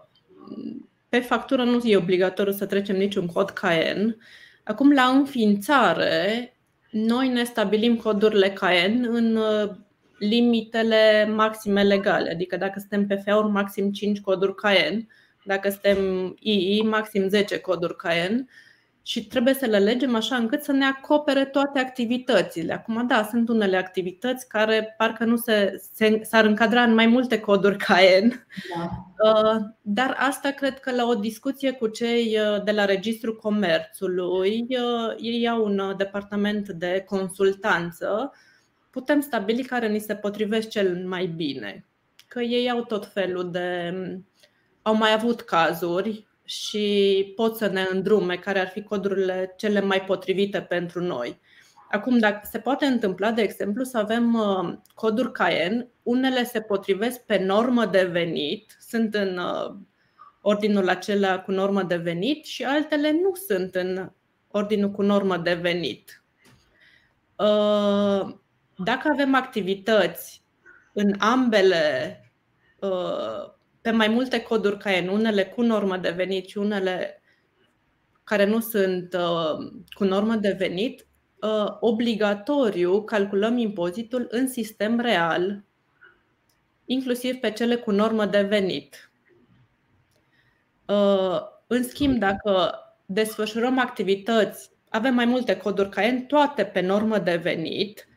[1.09, 4.17] pe factură nu e obligatoriu să trecem niciun cod CAEN.
[4.63, 6.53] Acum, la înființare,
[6.91, 9.69] noi ne stabilim codurile CAEN în uh,
[10.17, 15.07] limitele maxime legale, adică dacă suntem pe FEAUR maxim 5 coduri CAEN,
[15.43, 15.97] Dacă suntem
[16.39, 18.47] II, maxim 10 coduri KN
[19.07, 22.73] și trebuie să le legem așa încât să ne acopere toate activitățile.
[22.73, 27.39] Acum, da, sunt unele activități care parcă nu se, se s-ar încadra în mai multe
[27.39, 28.45] coduri KN,
[28.75, 28.89] da.
[29.29, 34.65] Uh, dar asta cred că la o discuție cu cei uh, de la Registrul Comerțului,
[34.69, 38.31] uh, ei au un departament de consultanță,
[38.95, 41.85] putem stabili care ni se potrivește cel mai bine.
[42.27, 43.93] Că ei au tot felul de.
[44.81, 50.01] au mai avut cazuri și pot să ne îndrume care ar fi codurile cele mai
[50.01, 51.39] potrivite pentru noi.
[51.91, 57.19] Acum, dacă se poate întâmpla, de exemplu, să avem uh, coduri Cayenne, unele se potrivesc
[57.19, 59.75] pe normă de venit, sunt în uh,
[60.41, 64.11] ordinul acela cu normă de venit și altele nu sunt în
[64.51, 66.23] ordinul cu normă de venit.
[68.77, 70.43] Uh, dacă avem activități
[70.93, 72.19] în ambele
[73.81, 77.21] pe mai multe coduri ca în unele cu normă de venit și unele
[78.23, 81.07] care nu sunt uh, cu normă de venit,
[81.41, 85.63] uh, obligatoriu calculăm impozitul în sistem real,
[86.85, 89.11] inclusiv pe cele cu normă de venit.
[90.87, 92.73] Uh, în schimb, dacă
[93.05, 98.07] desfășurăm activități, avem mai multe coduri ca în toate pe normă de venit,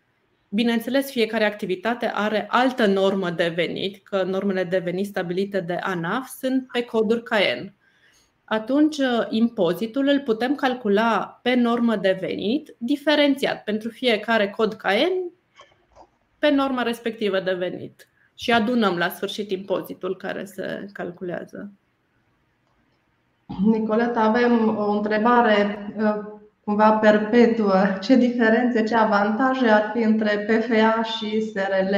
[0.49, 6.29] Bineînțeles, fiecare activitate are altă normă de venit, că normele de venit stabilite de ANAF
[6.29, 7.75] sunt pe coduri CAEN.
[8.45, 15.13] Atunci, uh, impozitul îl putem calcula pe normă de venit, diferențiat pentru fiecare cod CAEN
[16.39, 18.09] pe norma respectivă de venit.
[18.35, 21.73] Și adunăm la sfârșit impozitul care se calculează.
[23.65, 26.38] Nicoleta, avem o întrebare uh,
[26.69, 27.99] cumva perpetuă.
[28.01, 31.95] Ce diferențe, ce avantaje ar fi între PFA și SRL?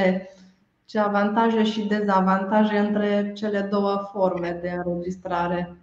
[0.85, 5.77] Ce avantaje și dezavantaje între cele două forme de înregistrare?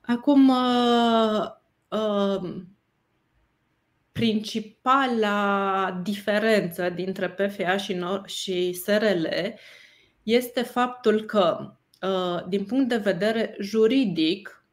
[0.00, 1.44] Acum, uh,
[1.88, 2.62] uh,
[4.12, 7.76] principala diferență dintre PFA
[8.26, 9.26] și SRL
[10.22, 11.72] este faptul că,
[12.02, 14.64] uh, din punct de vedere juridic,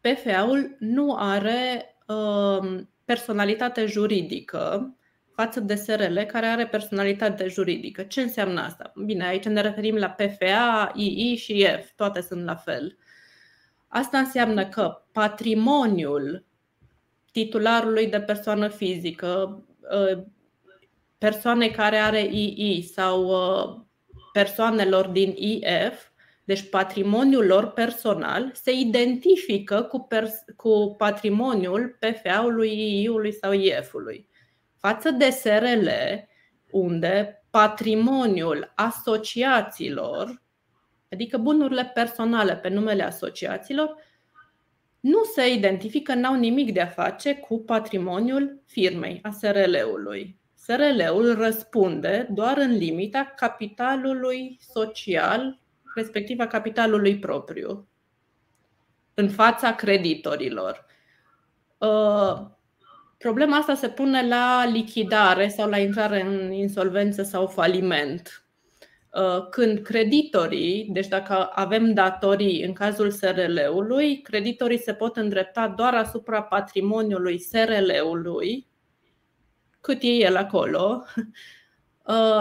[0.00, 1.93] PFA-ul nu are Um,
[3.04, 4.94] personalitate juridică
[5.34, 8.02] față de SRL care are personalitate juridică.
[8.02, 8.92] Ce înseamnă asta?
[9.04, 12.96] Bine, aici ne referim la PFA, II și F, toate sunt la fel.
[13.88, 16.44] Asta înseamnă că patrimoniul
[17.32, 20.22] titularului de persoană fizică, uh,
[21.18, 23.80] persoanei care are II sau uh,
[24.32, 26.08] persoanelor din IF
[26.44, 32.70] deci patrimoniul lor personal se identifică cu, pers- cu patrimoniul PFA-ului,
[33.00, 34.28] II-ului sau IF-ului.
[34.78, 35.88] Față de SRL,
[36.70, 40.42] unde patrimoniul asociațiilor,
[41.12, 43.96] adică bunurile personale pe numele asociațiilor,
[45.00, 50.38] nu se identifică, n-au nimic de a face cu patrimoniul firmei, a SRL-ului.
[50.54, 55.63] SRL-ul răspunde doar în limita capitalului social
[55.94, 57.88] respectiv a capitalului propriu
[59.14, 60.86] în fața creditorilor.
[61.78, 62.46] Uh,
[63.18, 68.44] problema asta se pune la lichidare sau la intrare în insolvență sau faliment.
[69.12, 75.94] Uh, când creditorii, deci dacă avem datorii în cazul SRL-ului, creditorii se pot îndrepta doar
[75.94, 78.66] asupra patrimoniului SRL-ului,
[79.80, 81.63] cât e el acolo, Uh,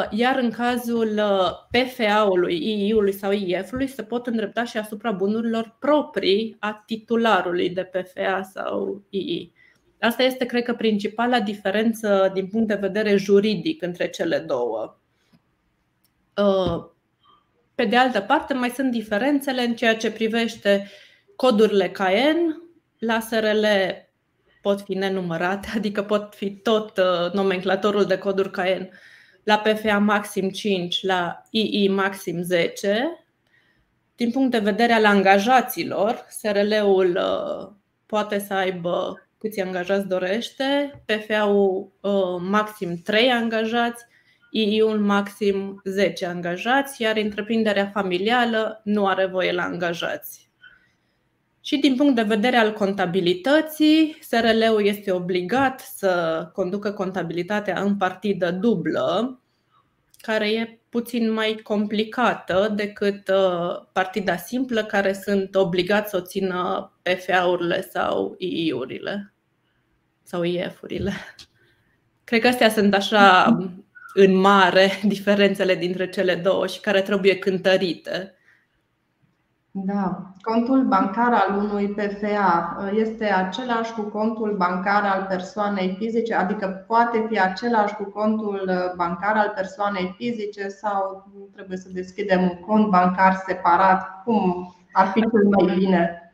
[0.10, 6.56] iar în cazul uh, PFA-ului, II-ului sau IF-ului se pot îndrepta și asupra bunurilor proprii
[6.60, 9.54] a titularului de PFA sau II.
[10.00, 14.98] Asta este, cred că, principala diferență din punct de vedere juridic între cele două.
[16.38, 16.86] Uh,
[17.76, 20.90] pe de altă parte, mai sunt diferențele în ceea ce privește
[21.36, 22.62] codurile CAEN.
[23.00, 23.66] La SRL
[24.62, 27.00] pot fi nenumărate, adică pot fi tot
[27.34, 28.90] nomenclatorul de coduri CAEN
[29.44, 33.26] la PFA maxim 5, la II maxim 10.
[34.16, 37.74] Din punct de vedere al angajaților, SRL-ul uh,
[38.06, 44.06] poate să aibă câți angajați dorește, PFA-ul uh, maxim 3 angajați,
[44.52, 50.43] II-ul maxim 10 angajați, iar întreprinderea familială nu are voie la angajați.
[51.66, 58.52] Și din punct de vedere al contabilității, SRL-ul este obligat să conducă contabilitatea în partidă
[58.52, 59.40] dublă,
[60.22, 66.92] care e puțin mai complicată decât uh, partida simplă, care sunt obligați să o țină
[67.02, 69.34] PFA-urile sau II-urile
[70.24, 71.14] sau IF-urile.
[72.24, 73.46] Cred că astea sunt așa
[74.14, 78.34] în mare diferențele dintre cele două și care trebuie cântărite.
[79.76, 86.34] Da, contul bancar al unui PFA uh, este același cu contul bancar al persoanei fizice,
[86.34, 92.42] adică poate fi același cu contul uh, bancar al persoanei fizice sau trebuie să deschidem
[92.42, 94.24] un cont bancar separat?
[94.24, 96.34] Cum ar fi cel mai bine?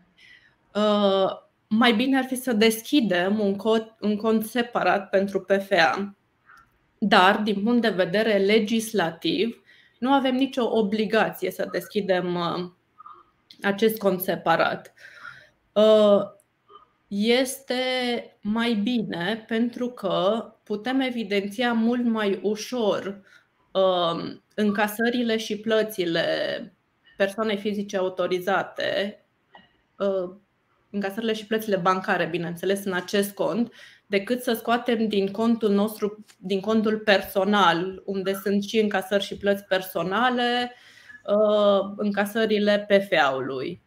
[0.76, 1.32] Uh,
[1.68, 6.16] mai bine ar fi să deschidem un cont, un cont separat pentru PFA,
[6.98, 9.64] dar din punct de vedere legislativ
[10.00, 12.78] nu avem nicio obligație să deschidem uh,
[13.62, 14.94] acest cont separat.
[15.72, 16.22] Uh,
[17.08, 17.74] este
[18.42, 23.22] mai bine pentru că putem evidenția mult mai ușor
[23.72, 26.24] uh, încasările și plățile
[27.18, 29.24] persoanei fizice autorizate,
[29.98, 30.36] uh,
[30.90, 33.74] încasările și plățile bancare, bineînțeles, în acest cont,
[34.08, 39.64] decât să scoatem din contul nostru, din contul personal, unde sunt și încasări și plăți
[39.64, 40.88] personale, Uh,
[41.96, 43.82] încasările PFA-ului.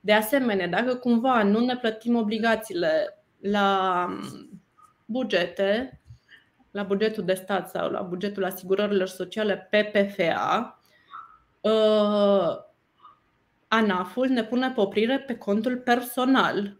[0.00, 4.08] De asemenea, dacă cumva nu ne plătim obligațiile la
[5.04, 6.00] bugete,
[6.70, 10.80] la bugetul de stat sau la bugetul asigurărilor sociale pe PFA,
[11.60, 12.56] uh,
[13.68, 16.76] ANAF-ul ne pune poprire pe contul personal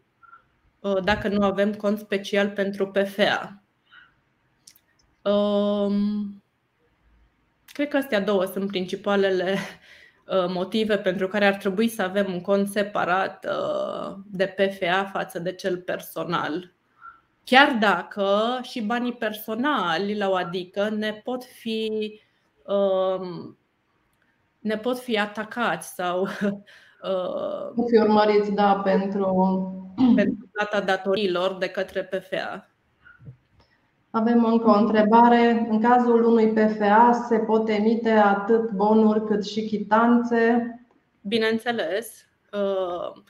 [0.80, 3.62] uh, dacă nu avem cont special pentru PFA.
[5.22, 6.42] Um,
[7.66, 10.01] cred că astea două sunt principalele Uh,
[10.48, 15.52] motive pentru care ar trebui să avem un cont separat uh, de PFA față de
[15.52, 16.72] cel personal.
[17.44, 22.20] Chiar dacă și banii personali la o adică ne pot fi
[22.66, 23.58] um,
[24.58, 26.22] ne pot fi atacați sau
[27.10, 29.76] uh, pot fi urmăriți, da, pentru
[30.14, 32.71] pentru plata datorilor de către PFA.
[34.14, 35.66] Avem încă o întrebare.
[35.70, 40.66] În cazul unui PFA se pot emite atât bonuri cât și chitanțe?
[41.20, 42.24] Bineînțeles.
[42.52, 43.22] Uh,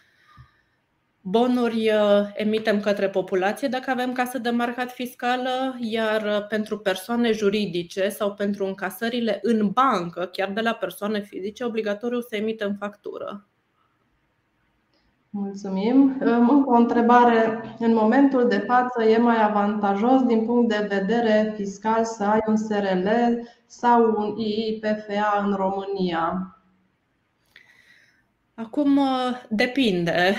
[1.20, 7.32] bonuri uh, emitem către populație dacă avem casă de marcat fiscală, iar uh, pentru persoane
[7.32, 13.46] juridice sau pentru încasările în bancă, chiar de la persoane fizice, obligatoriu să emitem factură.
[15.34, 16.16] Mulțumim.
[16.20, 17.62] Încă o întrebare.
[17.78, 22.56] În momentul de față e mai avantajos din punct de vedere fiscal să ai un
[22.56, 23.08] SRL
[23.66, 26.56] sau un IIPFA în România?
[28.54, 29.00] Acum
[29.48, 30.34] depinde.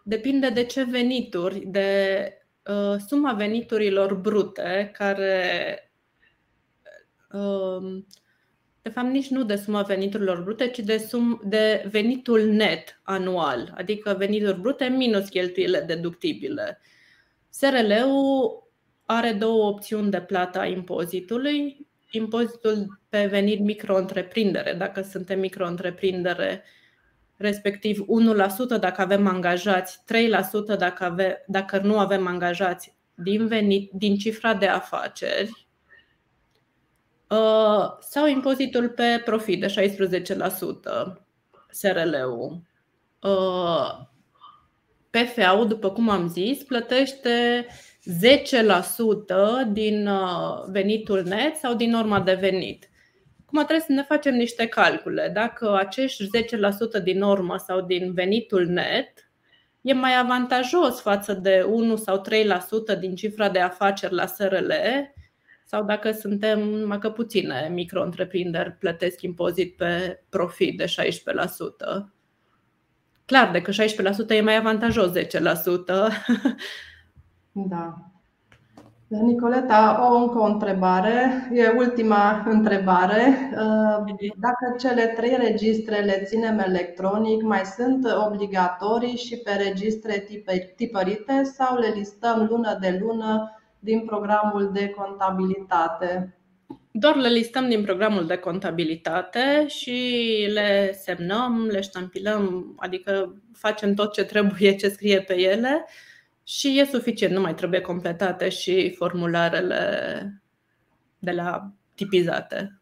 [0.04, 2.30] Depinde de ce venituri, de
[2.66, 5.44] uh, suma veniturilor brute care
[7.32, 8.06] um,
[8.86, 13.74] de fapt nici nu de suma veniturilor brute, ci de, sum, de venitul net anual,
[13.78, 16.80] adică venituri brute minus cheltuielile deductibile.
[17.50, 18.64] SRL-ul
[19.06, 21.88] are două opțiuni de plată a impozitului.
[22.12, 26.64] Impozitul pe venit micro-întreprindere, dacă suntem micro-întreprindere,
[27.38, 28.06] respectiv
[28.78, 30.04] 1% dacă avem angajați,
[30.74, 35.65] 3% dacă, ave, dacă nu avem angajați din, venit, din cifra de afaceri Uh,
[38.00, 41.24] sau impozitul pe profit de 16%,
[41.70, 42.62] SRL-ul.
[43.22, 43.90] Uh,
[45.10, 47.66] PFA-ul, după cum am zis, plătește
[49.68, 52.90] 10% din uh, venitul net sau din norma de venit.
[53.46, 55.32] Acum trebuie să ne facem niște calcule.
[55.34, 56.28] Dacă acești
[57.00, 59.30] 10% din normă sau din venitul net
[59.82, 62.22] e mai avantajos față de 1 sau
[62.96, 64.72] 3% din cifra de afaceri la SRL,
[65.66, 70.88] sau dacă suntem numai că puține micro-întreprinderi plătesc impozit pe profit de 16%.
[73.26, 73.76] Clar, de că 16%
[74.30, 75.24] e mai avantajos 10%.
[77.58, 78.12] Da.
[79.08, 81.48] Nicoleta, o încă o întrebare.
[81.54, 83.52] E ultima întrebare.
[84.38, 90.28] Dacă cele trei registre le ținem electronic, mai sunt obligatorii și pe registre
[90.76, 93.52] tipărite sau le listăm lună de lună
[93.86, 96.38] din programul de contabilitate?
[96.92, 100.00] Doar le listăm din programul de contabilitate și
[100.54, 105.86] le semnăm, le ștampilăm, adică facem tot ce trebuie, ce scrie pe ele
[106.44, 109.82] și e suficient, nu mai trebuie completate și formularele
[111.20, 112.80] de la tipizate.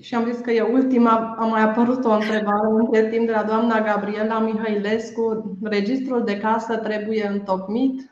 [0.00, 3.42] Și am zis că e ultima, a mai apărut o întrebare între timp de la
[3.42, 5.58] doamna Gabriela Mihailescu.
[5.62, 8.11] Registrul de casă trebuie întocmit?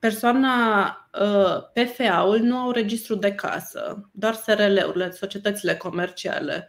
[0.00, 0.86] Persoana
[1.20, 6.68] uh, PFA-ul nu au registru de casă, doar SRL-urile, societățile comerciale.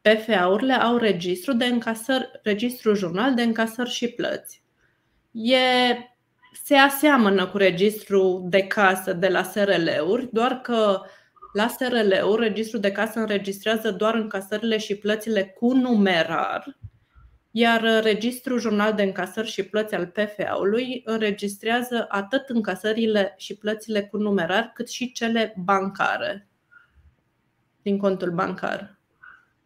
[0.00, 4.62] PFA-urile au registru de încasări, registru jurnal de încasări și plăți.
[5.30, 5.58] E,
[6.64, 11.00] se aseamănă cu registru de casă de la SRL-uri, doar că
[11.52, 16.76] la SRL-uri registrul de casă înregistrează doar încasările și plățile cu numerar
[17.50, 24.16] iar Registrul Jurnal de Încasări și Plăți al PFA-ului înregistrează atât încasările și plățile cu
[24.16, 26.48] numerar, cât și cele bancare
[27.82, 28.98] din contul bancar.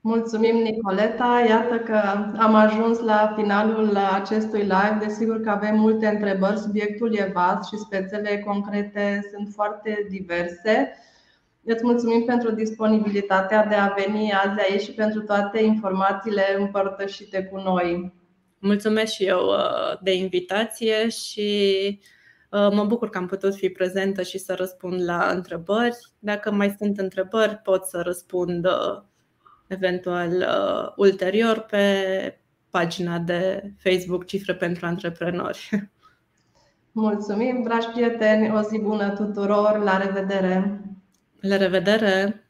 [0.01, 1.45] Mulțumim, Nicoleta.
[1.49, 2.01] Iată că
[2.39, 4.99] am ajuns la finalul acestui live.
[5.01, 10.93] Desigur că avem multe întrebări, subiectul e vast și spețele concrete sunt foarte diverse.
[11.67, 17.57] Îți mulțumim pentru disponibilitatea de a veni azi aici și pentru toate informațiile împărtășite cu
[17.57, 18.13] noi.
[18.59, 22.01] Mulțumesc și eu uh, de invitație și
[22.51, 25.97] uh, mă bucur că am putut fi prezentă și să răspund la întrebări.
[26.19, 29.03] Dacă mai sunt întrebări, pot să răspund uh,
[29.67, 30.47] eventual
[30.97, 31.95] ulterior pe
[32.71, 35.89] pagina de Facebook Cifre pentru Antreprenori.
[36.93, 40.81] Mulțumim, dragi prieteni, o zi bună tuturor, la revedere!
[41.45, 42.44] La revedere!